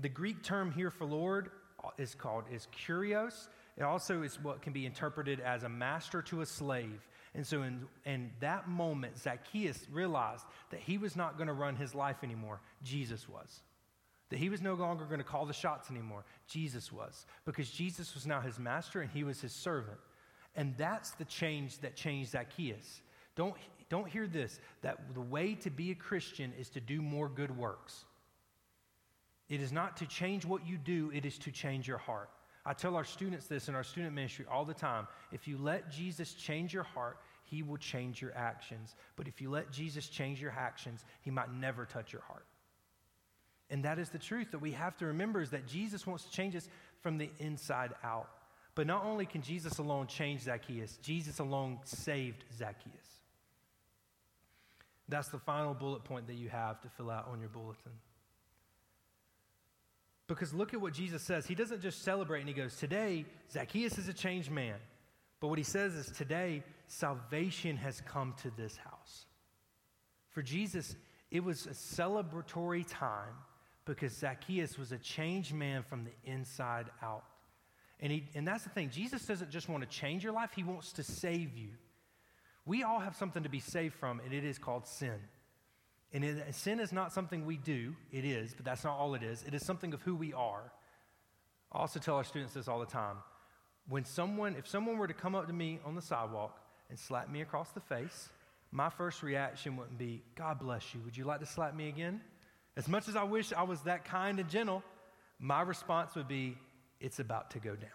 The 0.00 0.08
Greek 0.08 0.42
term 0.42 0.72
here 0.72 0.90
for 0.90 1.04
Lord 1.04 1.50
is 1.98 2.14
called 2.14 2.44
is 2.50 2.68
kurios, 2.86 3.48
it 3.76 3.82
also 3.82 4.22
is 4.22 4.40
what 4.40 4.62
can 4.62 4.72
be 4.72 4.86
interpreted 4.86 5.40
as 5.40 5.64
a 5.64 5.68
master 5.68 6.22
to 6.22 6.40
a 6.42 6.46
slave. 6.46 7.08
And 7.34 7.44
so, 7.44 7.62
in, 7.62 7.84
in 8.06 8.30
that 8.38 8.68
moment, 8.68 9.18
Zacchaeus 9.18 9.86
realized 9.90 10.44
that 10.70 10.80
he 10.80 10.98
was 10.98 11.16
not 11.16 11.36
going 11.36 11.48
to 11.48 11.52
run 11.52 11.74
his 11.74 11.94
life 11.94 12.18
anymore. 12.22 12.60
Jesus 12.84 13.28
was. 13.28 13.62
That 14.30 14.38
he 14.38 14.48
was 14.48 14.62
no 14.62 14.74
longer 14.74 15.04
going 15.04 15.18
to 15.18 15.24
call 15.24 15.44
the 15.44 15.52
shots 15.52 15.90
anymore. 15.90 16.24
Jesus 16.46 16.92
was. 16.92 17.26
Because 17.44 17.68
Jesus 17.68 18.14
was 18.14 18.26
now 18.26 18.40
his 18.40 18.58
master 18.58 19.00
and 19.00 19.10
he 19.10 19.24
was 19.24 19.40
his 19.40 19.52
servant. 19.52 19.98
And 20.54 20.74
that's 20.78 21.10
the 21.12 21.24
change 21.24 21.78
that 21.80 21.96
changed 21.96 22.30
Zacchaeus. 22.30 23.02
Don't, 23.34 23.54
don't 23.88 24.08
hear 24.08 24.28
this 24.28 24.60
that 24.82 25.12
the 25.14 25.20
way 25.20 25.54
to 25.56 25.70
be 25.70 25.90
a 25.90 25.94
Christian 25.96 26.52
is 26.56 26.68
to 26.70 26.80
do 26.80 27.02
more 27.02 27.28
good 27.28 27.56
works. 27.56 28.04
It 29.48 29.60
is 29.60 29.72
not 29.72 29.98
to 29.98 30.06
change 30.06 30.44
what 30.44 30.66
you 30.66 30.78
do, 30.78 31.10
it 31.14 31.26
is 31.26 31.38
to 31.38 31.50
change 31.50 31.86
your 31.86 31.98
heart. 31.98 32.30
I 32.66 32.72
tell 32.72 32.96
our 32.96 33.04
students 33.04 33.46
this 33.46 33.68
in 33.68 33.74
our 33.74 33.84
student 33.84 34.14
ministry 34.14 34.46
all 34.50 34.64
the 34.64 34.74
time. 34.74 35.06
If 35.32 35.46
you 35.46 35.58
let 35.58 35.90
Jesus 35.90 36.32
change 36.32 36.72
your 36.72 36.82
heart, 36.82 37.18
he 37.42 37.62
will 37.62 37.76
change 37.76 38.22
your 38.22 38.32
actions. 38.34 38.94
But 39.16 39.28
if 39.28 39.40
you 39.40 39.50
let 39.50 39.70
Jesus 39.70 40.08
change 40.08 40.40
your 40.40 40.54
actions, 40.56 41.04
he 41.20 41.30
might 41.30 41.52
never 41.52 41.84
touch 41.84 42.12
your 42.12 42.22
heart. 42.22 42.46
And 43.68 43.84
that 43.84 43.98
is 43.98 44.08
the 44.08 44.18
truth 44.18 44.50
that 44.52 44.60
we 44.60 44.72
have 44.72 44.96
to 44.98 45.06
remember 45.06 45.42
is 45.42 45.50
that 45.50 45.66
Jesus 45.66 46.06
wants 46.06 46.24
to 46.24 46.30
change 46.30 46.56
us 46.56 46.68
from 47.02 47.18
the 47.18 47.30
inside 47.38 47.92
out. 48.02 48.28
But 48.74 48.86
not 48.86 49.04
only 49.04 49.26
can 49.26 49.42
Jesus 49.42 49.78
alone 49.78 50.06
change 50.06 50.42
Zacchaeus, 50.42 50.98
Jesus 51.02 51.38
alone 51.38 51.78
saved 51.84 52.44
Zacchaeus. 52.56 52.94
That's 55.08 55.28
the 55.28 55.38
final 55.38 55.74
bullet 55.74 56.04
point 56.04 56.26
that 56.28 56.34
you 56.34 56.48
have 56.48 56.80
to 56.80 56.88
fill 56.88 57.10
out 57.10 57.28
on 57.30 57.40
your 57.40 57.50
bulletin. 57.50 57.92
Because 60.34 60.52
look 60.52 60.74
at 60.74 60.80
what 60.80 60.92
Jesus 60.92 61.22
says. 61.22 61.46
He 61.46 61.54
doesn't 61.54 61.80
just 61.80 62.02
celebrate 62.02 62.40
and 62.40 62.48
he 62.48 62.54
goes, 62.54 62.76
Today, 62.76 63.24
Zacchaeus 63.52 63.98
is 63.98 64.08
a 64.08 64.12
changed 64.12 64.50
man. 64.50 64.76
But 65.40 65.48
what 65.48 65.58
he 65.58 65.64
says 65.64 65.94
is, 65.94 66.10
Today, 66.10 66.62
salvation 66.86 67.76
has 67.76 68.00
come 68.00 68.34
to 68.42 68.50
this 68.56 68.76
house. 68.76 69.26
For 70.30 70.42
Jesus, 70.42 70.96
it 71.30 71.42
was 71.42 71.66
a 71.66 71.70
celebratory 71.70 72.84
time 72.88 73.34
because 73.84 74.12
Zacchaeus 74.12 74.78
was 74.78 74.92
a 74.92 74.98
changed 74.98 75.54
man 75.54 75.82
from 75.82 76.04
the 76.04 76.30
inside 76.30 76.86
out. 77.02 77.24
And, 78.00 78.10
he, 78.10 78.24
and 78.34 78.46
that's 78.46 78.64
the 78.64 78.70
thing 78.70 78.90
Jesus 78.90 79.24
doesn't 79.24 79.50
just 79.50 79.68
want 79.68 79.82
to 79.82 79.88
change 79.88 80.24
your 80.24 80.32
life, 80.32 80.50
he 80.54 80.62
wants 80.64 80.92
to 80.94 81.02
save 81.02 81.56
you. 81.56 81.68
We 82.66 82.82
all 82.82 82.98
have 82.98 83.14
something 83.14 83.42
to 83.42 83.48
be 83.48 83.60
saved 83.60 83.94
from, 83.94 84.20
and 84.20 84.32
it 84.32 84.44
is 84.44 84.58
called 84.58 84.86
sin. 84.86 85.20
And 86.14 86.24
it, 86.24 86.54
sin 86.54 86.78
is 86.78 86.92
not 86.92 87.12
something 87.12 87.44
we 87.44 87.56
do, 87.56 87.96
it 88.12 88.24
is, 88.24 88.54
but 88.54 88.64
that's 88.64 88.84
not 88.84 88.96
all 88.96 89.14
it 89.14 89.24
is. 89.24 89.44
It 89.46 89.52
is 89.52 89.66
something 89.66 89.92
of 89.92 90.00
who 90.02 90.14
we 90.14 90.32
are. 90.32 90.72
I 91.72 91.78
also 91.80 91.98
tell 91.98 92.14
our 92.14 92.24
students 92.24 92.54
this 92.54 92.68
all 92.68 92.78
the 92.78 92.86
time. 92.86 93.16
When 93.88 94.04
someone, 94.04 94.54
if 94.56 94.68
someone 94.68 94.96
were 94.96 95.08
to 95.08 95.12
come 95.12 95.34
up 95.34 95.48
to 95.48 95.52
me 95.52 95.80
on 95.84 95.96
the 95.96 96.00
sidewalk 96.00 96.56
and 96.88 96.96
slap 96.96 97.28
me 97.28 97.40
across 97.40 97.70
the 97.72 97.80
face, 97.80 98.28
my 98.70 98.90
first 98.90 99.24
reaction 99.24 99.76
wouldn't 99.76 99.98
be, 99.98 100.22
God 100.36 100.60
bless 100.60 100.94
you, 100.94 101.00
would 101.04 101.16
you 101.16 101.24
like 101.24 101.40
to 101.40 101.46
slap 101.46 101.74
me 101.74 101.88
again? 101.88 102.20
As 102.76 102.88
much 102.88 103.08
as 103.08 103.16
I 103.16 103.24
wish 103.24 103.52
I 103.52 103.64
was 103.64 103.80
that 103.82 104.04
kind 104.04 104.38
and 104.38 104.48
gentle, 104.48 104.84
my 105.40 105.62
response 105.62 106.14
would 106.14 106.28
be, 106.28 106.56
it's 107.00 107.18
about 107.18 107.50
to 107.50 107.58
go 107.58 107.74
down. 107.74 107.90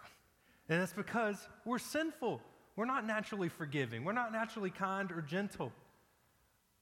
And 0.68 0.80
that's 0.80 0.92
because 0.92 1.36
we're 1.64 1.78
sinful. 1.78 2.40
We're 2.76 2.84
not 2.84 3.06
naturally 3.06 3.48
forgiving. 3.48 4.04
We're 4.04 4.12
not 4.12 4.30
naturally 4.30 4.70
kind 4.70 5.10
or 5.10 5.22
gentle. 5.22 5.72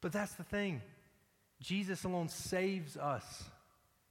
But 0.01 0.13
that's 0.13 0.35
the 0.35 0.45
thing. 0.45 0.83
Jesus 1.61 2.05
alone 2.05 2.29
saves 2.29 2.97
us. 2.97 3.45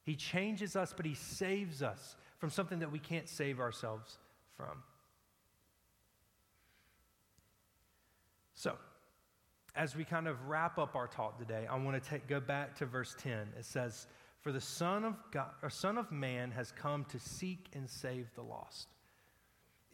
He 0.03 0.15
changes 0.15 0.75
us, 0.75 0.93
but 0.95 1.05
He 1.05 1.15
saves 1.15 1.81
us 1.81 2.15
from 2.39 2.49
something 2.49 2.79
that 2.79 2.91
we 2.91 2.99
can't 2.99 3.27
save 3.27 3.59
ourselves 3.59 4.17
from. 4.55 4.83
So, 8.53 8.75
as 9.75 9.95
we 9.95 10.03
kind 10.03 10.27
of 10.27 10.47
wrap 10.47 10.79
up 10.79 10.95
our 10.95 11.07
talk 11.07 11.37
today, 11.37 11.67
I 11.69 11.77
want 11.77 12.01
to 12.01 12.09
take, 12.09 12.27
go 12.27 12.39
back 12.39 12.75
to 12.77 12.85
verse 12.85 13.15
10. 13.19 13.49
It 13.57 13.65
says, 13.65 14.07
For 14.41 14.51
the 14.51 14.61
Son 14.61 15.03
of, 15.03 15.15
God, 15.31 15.49
or 15.61 15.69
Son 15.69 15.97
of 15.97 16.11
Man 16.11 16.51
has 16.51 16.71
come 16.71 17.05
to 17.05 17.19
seek 17.19 17.67
and 17.73 17.87
save 17.87 18.27
the 18.35 18.41
lost. 18.41 18.87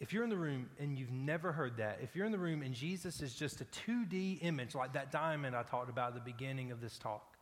If 0.00 0.12
you're 0.12 0.24
in 0.24 0.30
the 0.30 0.36
room 0.36 0.70
and 0.80 0.98
you've 0.98 1.12
never 1.12 1.52
heard 1.52 1.76
that, 1.76 1.98
if 2.02 2.16
you're 2.16 2.26
in 2.26 2.32
the 2.32 2.38
room 2.38 2.62
and 2.62 2.74
Jesus 2.74 3.20
is 3.20 3.34
just 3.34 3.60
a 3.60 3.64
2D 3.64 4.38
image, 4.42 4.74
like 4.74 4.94
that 4.94 5.12
diamond 5.12 5.54
I 5.54 5.62
talked 5.62 5.90
about 5.90 6.08
at 6.08 6.14
the 6.14 6.32
beginning 6.32 6.72
of 6.72 6.80
this 6.80 6.98
talk, 6.98 7.33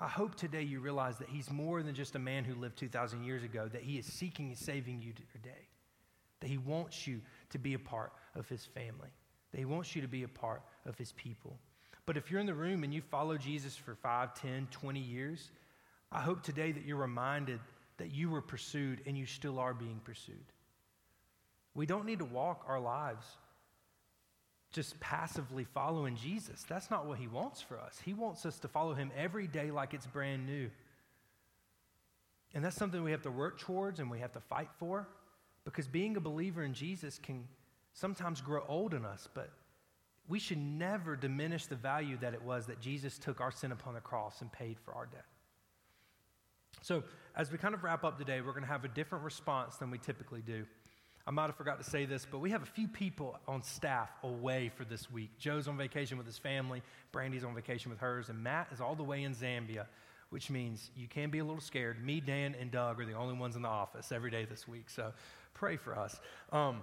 I 0.00 0.08
hope 0.08 0.34
today 0.34 0.62
you 0.62 0.80
realize 0.80 1.18
that 1.18 1.28
he's 1.28 1.50
more 1.50 1.82
than 1.82 1.94
just 1.94 2.16
a 2.16 2.18
man 2.18 2.44
who 2.44 2.54
lived 2.54 2.76
2,000 2.78 3.24
years 3.24 3.42
ago, 3.42 3.68
that 3.68 3.82
he 3.82 3.98
is 3.98 4.06
seeking 4.06 4.48
and 4.48 4.58
saving 4.58 5.00
you 5.00 5.12
today, 5.32 5.68
that 6.40 6.48
he 6.48 6.58
wants 6.58 7.06
you 7.06 7.20
to 7.50 7.58
be 7.58 7.74
a 7.74 7.78
part 7.78 8.12
of 8.34 8.48
his 8.48 8.64
family, 8.64 9.10
that 9.52 9.58
he 9.58 9.64
wants 9.64 9.94
you 9.94 10.02
to 10.02 10.08
be 10.08 10.24
a 10.24 10.28
part 10.28 10.62
of 10.86 10.98
his 10.98 11.12
people. 11.12 11.58
But 12.04 12.16
if 12.16 12.30
you're 12.30 12.40
in 12.40 12.46
the 12.46 12.54
room 12.54 12.82
and 12.82 12.92
you 12.92 13.00
follow 13.00 13.36
Jesus 13.36 13.76
for 13.76 13.94
5, 13.94 14.34
10, 14.34 14.68
20 14.70 15.00
years, 15.00 15.50
I 16.10 16.20
hope 16.20 16.42
today 16.42 16.72
that 16.72 16.84
you're 16.84 16.96
reminded 16.96 17.60
that 17.98 18.12
you 18.12 18.28
were 18.28 18.42
pursued 18.42 19.02
and 19.06 19.16
you 19.16 19.26
still 19.26 19.58
are 19.58 19.74
being 19.74 20.00
pursued. 20.02 20.52
We 21.74 21.86
don't 21.86 22.04
need 22.04 22.18
to 22.18 22.24
walk 22.24 22.64
our 22.66 22.80
lives 22.80 23.26
just 24.72 24.98
passively 25.00 25.64
following 25.64 26.16
Jesus. 26.16 26.64
That's 26.68 26.90
not 26.90 27.06
what 27.06 27.18
he 27.18 27.28
wants 27.28 27.60
for 27.60 27.78
us. 27.78 28.00
He 28.04 28.14
wants 28.14 28.46
us 28.46 28.58
to 28.60 28.68
follow 28.68 28.94
him 28.94 29.10
every 29.16 29.46
day 29.46 29.70
like 29.70 29.94
it's 29.94 30.06
brand 30.06 30.46
new. 30.46 30.70
And 32.54 32.64
that's 32.64 32.76
something 32.76 33.02
we 33.02 33.12
have 33.12 33.22
to 33.22 33.30
work 33.30 33.60
towards 33.60 34.00
and 34.00 34.10
we 34.10 34.18
have 34.20 34.32
to 34.32 34.40
fight 34.40 34.68
for 34.78 35.08
because 35.64 35.86
being 35.86 36.16
a 36.16 36.20
believer 36.20 36.64
in 36.64 36.74
Jesus 36.74 37.18
can 37.22 37.46
sometimes 37.92 38.40
grow 38.40 38.64
old 38.68 38.94
in 38.94 39.04
us, 39.04 39.28
but 39.32 39.50
we 40.28 40.38
should 40.38 40.58
never 40.58 41.16
diminish 41.16 41.66
the 41.66 41.76
value 41.76 42.16
that 42.18 42.34
it 42.34 42.42
was 42.42 42.66
that 42.66 42.80
Jesus 42.80 43.18
took 43.18 43.40
our 43.40 43.50
sin 43.50 43.72
upon 43.72 43.94
the 43.94 44.00
cross 44.00 44.40
and 44.40 44.50
paid 44.52 44.78
for 44.78 44.94
our 44.94 45.06
debt. 45.06 45.24
So, 46.80 47.04
as 47.36 47.50
we 47.50 47.58
kind 47.58 47.74
of 47.74 47.84
wrap 47.84 48.04
up 48.04 48.18
today, 48.18 48.40
we're 48.40 48.52
going 48.52 48.64
to 48.64 48.68
have 48.68 48.84
a 48.84 48.88
different 48.88 49.24
response 49.24 49.76
than 49.76 49.90
we 49.90 49.98
typically 49.98 50.42
do. 50.42 50.66
I 51.26 51.30
might 51.30 51.46
have 51.46 51.56
forgot 51.56 51.78
to 51.82 51.88
say 51.88 52.04
this, 52.04 52.26
but 52.28 52.38
we 52.38 52.50
have 52.50 52.62
a 52.62 52.66
few 52.66 52.88
people 52.88 53.38
on 53.46 53.62
staff 53.62 54.10
away 54.24 54.70
for 54.74 54.84
this 54.84 55.10
week. 55.10 55.30
Joe's 55.38 55.68
on 55.68 55.76
vacation 55.76 56.18
with 56.18 56.26
his 56.26 56.38
family, 56.38 56.82
Brandy's 57.12 57.44
on 57.44 57.54
vacation 57.54 57.90
with 57.90 58.00
hers, 58.00 58.28
and 58.28 58.42
Matt 58.42 58.68
is 58.72 58.80
all 58.80 58.96
the 58.96 59.04
way 59.04 59.22
in 59.22 59.34
Zambia, 59.34 59.86
which 60.30 60.50
means 60.50 60.90
you 60.96 61.06
can 61.06 61.30
be 61.30 61.38
a 61.38 61.44
little 61.44 61.60
scared. 61.60 62.04
Me, 62.04 62.20
Dan, 62.20 62.56
and 62.60 62.72
Doug 62.72 63.00
are 63.00 63.04
the 63.04 63.12
only 63.12 63.34
ones 63.34 63.54
in 63.54 63.62
the 63.62 63.68
office 63.68 64.10
every 64.10 64.30
day 64.30 64.44
this 64.44 64.66
week, 64.66 64.90
so 64.90 65.12
pray 65.54 65.76
for 65.76 65.96
us. 65.96 66.18
Um, 66.50 66.80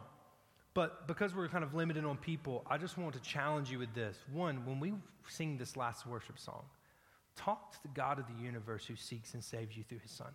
but 0.74 1.08
because 1.08 1.36
we're 1.36 1.50
kind 1.50 1.64
of 1.64 1.74
limited 1.74 2.06
on 2.06 2.16
people, 2.16 2.64
I 2.70 2.78
just 2.78 2.98
want 2.98 3.16
to 3.16 3.22
challenge 3.22 3.70
you 3.70 3.80
with 3.80 3.94
this. 3.94 4.18
One, 4.32 4.66
when 4.66 4.80
we 4.80 4.94
sing 5.28 5.58
this 5.58 5.76
last 5.76 6.08
worship 6.08 6.40
song, 6.40 6.64
talk 7.36 7.74
to 7.74 7.82
the 7.82 7.90
God 7.90 8.20
of 8.20 8.26
the 8.28 8.42
universe 8.42 8.86
who 8.86 8.96
seeks 8.96 9.34
and 9.34 9.44
saves 9.44 9.76
you 9.76 9.84
through 9.84 10.00
his 10.00 10.12
son. 10.12 10.32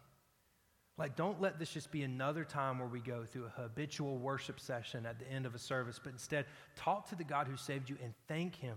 Like, 0.96 1.16
don't 1.16 1.40
let 1.40 1.58
this 1.58 1.70
just 1.70 1.90
be 1.90 2.02
another 2.02 2.44
time 2.44 2.78
where 2.78 2.88
we 2.88 3.00
go 3.00 3.24
through 3.24 3.46
a 3.46 3.60
habitual 3.60 4.16
worship 4.16 4.60
session 4.60 5.06
at 5.06 5.18
the 5.18 5.28
end 5.28 5.44
of 5.44 5.54
a 5.54 5.58
service, 5.58 6.00
but 6.02 6.12
instead 6.12 6.46
talk 6.76 7.08
to 7.08 7.16
the 7.16 7.24
God 7.24 7.48
who 7.48 7.56
saved 7.56 7.90
you 7.90 7.96
and 8.02 8.14
thank 8.28 8.54
Him 8.54 8.76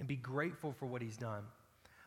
and 0.00 0.08
be 0.08 0.16
grateful 0.16 0.72
for 0.72 0.86
what 0.86 1.02
He's 1.02 1.16
done. 1.16 1.44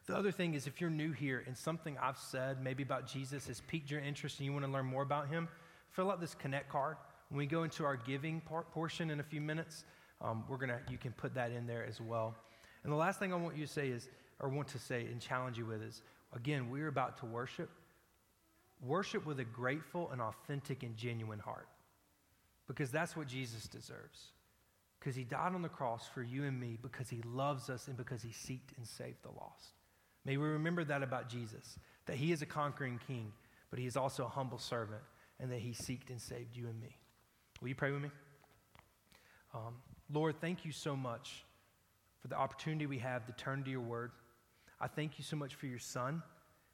The 0.07 0.15
other 0.15 0.31
thing 0.31 0.55
is, 0.55 0.67
if 0.67 0.81
you're 0.81 0.89
new 0.89 1.13
here 1.13 1.43
and 1.47 1.57
something 1.57 1.97
I've 2.01 2.17
said 2.17 2.61
maybe 2.61 2.83
about 2.83 3.07
Jesus 3.07 3.47
has 3.47 3.61
piqued 3.61 3.89
your 3.89 4.01
interest 4.01 4.39
and 4.39 4.45
you 4.45 4.51
want 4.51 4.65
to 4.65 4.71
learn 4.71 4.85
more 4.85 5.03
about 5.03 5.29
Him, 5.29 5.47
fill 5.91 6.11
out 6.11 6.19
this 6.19 6.35
Connect 6.35 6.69
card. 6.69 6.97
When 7.29 7.37
we 7.37 7.45
go 7.45 7.63
into 7.63 7.85
our 7.85 7.95
giving 7.95 8.41
part, 8.41 8.69
portion 8.71 9.09
in 9.09 9.21
a 9.21 9.23
few 9.23 9.41
minutes, 9.41 9.85
um, 10.21 10.43
we're 10.49 10.57
gonna 10.57 10.79
you 10.89 10.97
can 10.97 11.13
put 11.13 11.33
that 11.35 11.51
in 11.51 11.65
there 11.65 11.85
as 11.85 12.01
well. 12.01 12.35
And 12.83 12.91
the 12.91 12.97
last 12.97 13.19
thing 13.19 13.33
I 13.33 13.37
want 13.37 13.55
you 13.55 13.65
to 13.65 13.71
say 13.71 13.87
is, 13.87 14.09
or 14.39 14.49
want 14.49 14.67
to 14.69 14.79
say 14.79 15.05
and 15.05 15.19
challenge 15.19 15.57
you 15.57 15.65
with 15.65 15.81
is, 15.81 16.01
again, 16.33 16.69
we're 16.69 16.87
about 16.87 17.17
to 17.19 17.25
worship. 17.25 17.69
Worship 18.81 19.25
with 19.25 19.39
a 19.39 19.45
grateful 19.45 20.09
and 20.11 20.21
authentic 20.21 20.83
and 20.83 20.95
genuine 20.95 21.39
heart. 21.39 21.67
Because 22.67 22.91
that's 22.91 23.15
what 23.15 23.27
Jesus 23.27 23.67
deserves. 23.67 24.31
Because 24.99 25.15
he 25.15 25.23
died 25.23 25.53
on 25.53 25.61
the 25.61 25.69
cross 25.69 26.07
for 26.07 26.23
you 26.23 26.43
and 26.43 26.59
me, 26.59 26.77
because 26.81 27.09
he 27.09 27.21
loves 27.23 27.69
us 27.69 27.87
and 27.87 27.95
because 27.95 28.21
he 28.21 28.29
seeked 28.29 28.75
and 28.77 28.87
saved 28.87 29.21
the 29.23 29.29
lost. 29.29 29.73
May 30.25 30.37
we 30.37 30.47
remember 30.47 30.83
that 30.83 31.03
about 31.03 31.29
Jesus, 31.29 31.77
that 32.07 32.15
he 32.15 32.31
is 32.31 32.41
a 32.41 32.45
conquering 32.45 32.99
king, 33.07 33.31
but 33.69 33.77
he 33.77 33.85
is 33.85 33.95
also 33.95 34.25
a 34.25 34.29
humble 34.29 34.57
servant, 34.57 35.01
and 35.39 35.51
that 35.51 35.59
he 35.59 35.71
seeked 35.71 36.09
and 36.09 36.19
saved 36.19 36.57
you 36.57 36.67
and 36.67 36.81
me. 36.81 36.97
Will 37.61 37.67
you 37.67 37.75
pray 37.75 37.91
with 37.91 38.01
me? 38.01 38.09
Um, 39.53 39.75
Lord, 40.11 40.41
thank 40.41 40.65
you 40.65 40.71
so 40.71 40.95
much 40.95 41.45
for 42.21 42.27
the 42.27 42.35
opportunity 42.35 42.87
we 42.87 42.99
have 42.99 43.25
to 43.27 43.33
turn 43.33 43.63
to 43.63 43.69
your 43.69 43.81
word. 43.81 44.11
I 44.81 44.87
thank 44.87 45.17
you 45.17 45.23
so 45.23 45.35
much 45.35 45.55
for 45.55 45.67
your 45.67 45.79
son 45.79 46.23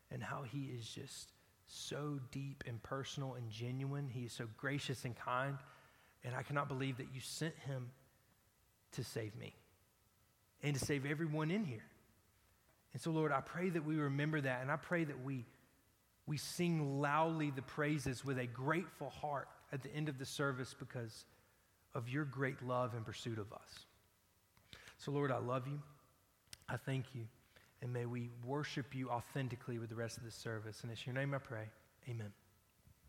and 0.10 0.24
how 0.24 0.44
he 0.44 0.72
is 0.78 0.88
just 0.88 1.32
so 1.72 2.20
deep 2.32 2.64
and 2.68 2.82
personal 2.84 3.36
and 3.36 3.50
genuine. 3.50 4.10
He 4.10 4.22
is 4.22 4.34
so 4.34 4.46
gracious 4.58 5.06
and 5.06 5.16
kind. 5.16 5.58
And 6.24 6.36
I 6.36 6.44
cannot 6.44 6.68
believe 6.68 6.98
that 6.98 7.08
you 7.14 7.22
sent 7.22 7.56
him 7.66 7.92
to 8.94 9.04
save 9.04 9.36
me 9.36 9.56
and 10.62 10.78
to 10.78 10.84
save 10.84 11.06
everyone 11.06 11.50
in 11.50 11.64
here. 11.64 11.84
And 12.94 13.02
so, 13.02 13.12
Lord, 13.12 13.32
I 13.32 13.40
pray 13.40 13.70
that 13.70 13.86
we 13.86 13.96
remember 13.96 14.42
that. 14.42 14.62
And 14.62 14.70
I 14.70 14.76
pray 14.76 15.06
that 15.06 15.24
we, 15.24 15.46
we 16.28 16.38
sing 16.38 17.00
loudly 17.00 17.52
the 17.52 17.62
praises 17.62 18.26
with 18.26 18.38
a 18.38 18.46
grateful 18.46 19.10
heart 19.10 19.48
at 19.72 19.82
the 19.82 19.94
end 19.96 20.10
of 20.10 20.20
the 20.20 20.26
service 20.26 20.76
because 20.78 21.26
of 21.96 22.10
your 22.10 22.26
great 22.26 22.62
love 22.62 22.94
and 22.94 23.06
pursuit 23.06 23.40
of 23.40 23.52
us. 23.54 23.86
So, 24.98 25.12
Lord, 25.12 25.32
I 25.32 25.40
love 25.40 25.68
you. 25.68 25.80
I 26.68 26.78
thank 26.78 27.06
you. 27.16 27.28
And 27.82 27.92
may 27.92 28.06
we 28.06 28.30
worship 28.46 28.94
you 28.94 29.10
authentically 29.10 29.80
with 29.80 29.90
the 29.90 29.96
rest 29.96 30.18
of 30.18 30.24
this 30.24 30.36
service. 30.36 30.82
And 30.84 30.92
it's 30.92 31.06
your 31.06 31.16
name 31.16 31.34
I 31.34 31.40
pray. 31.40 31.66
Amen. 32.08 32.32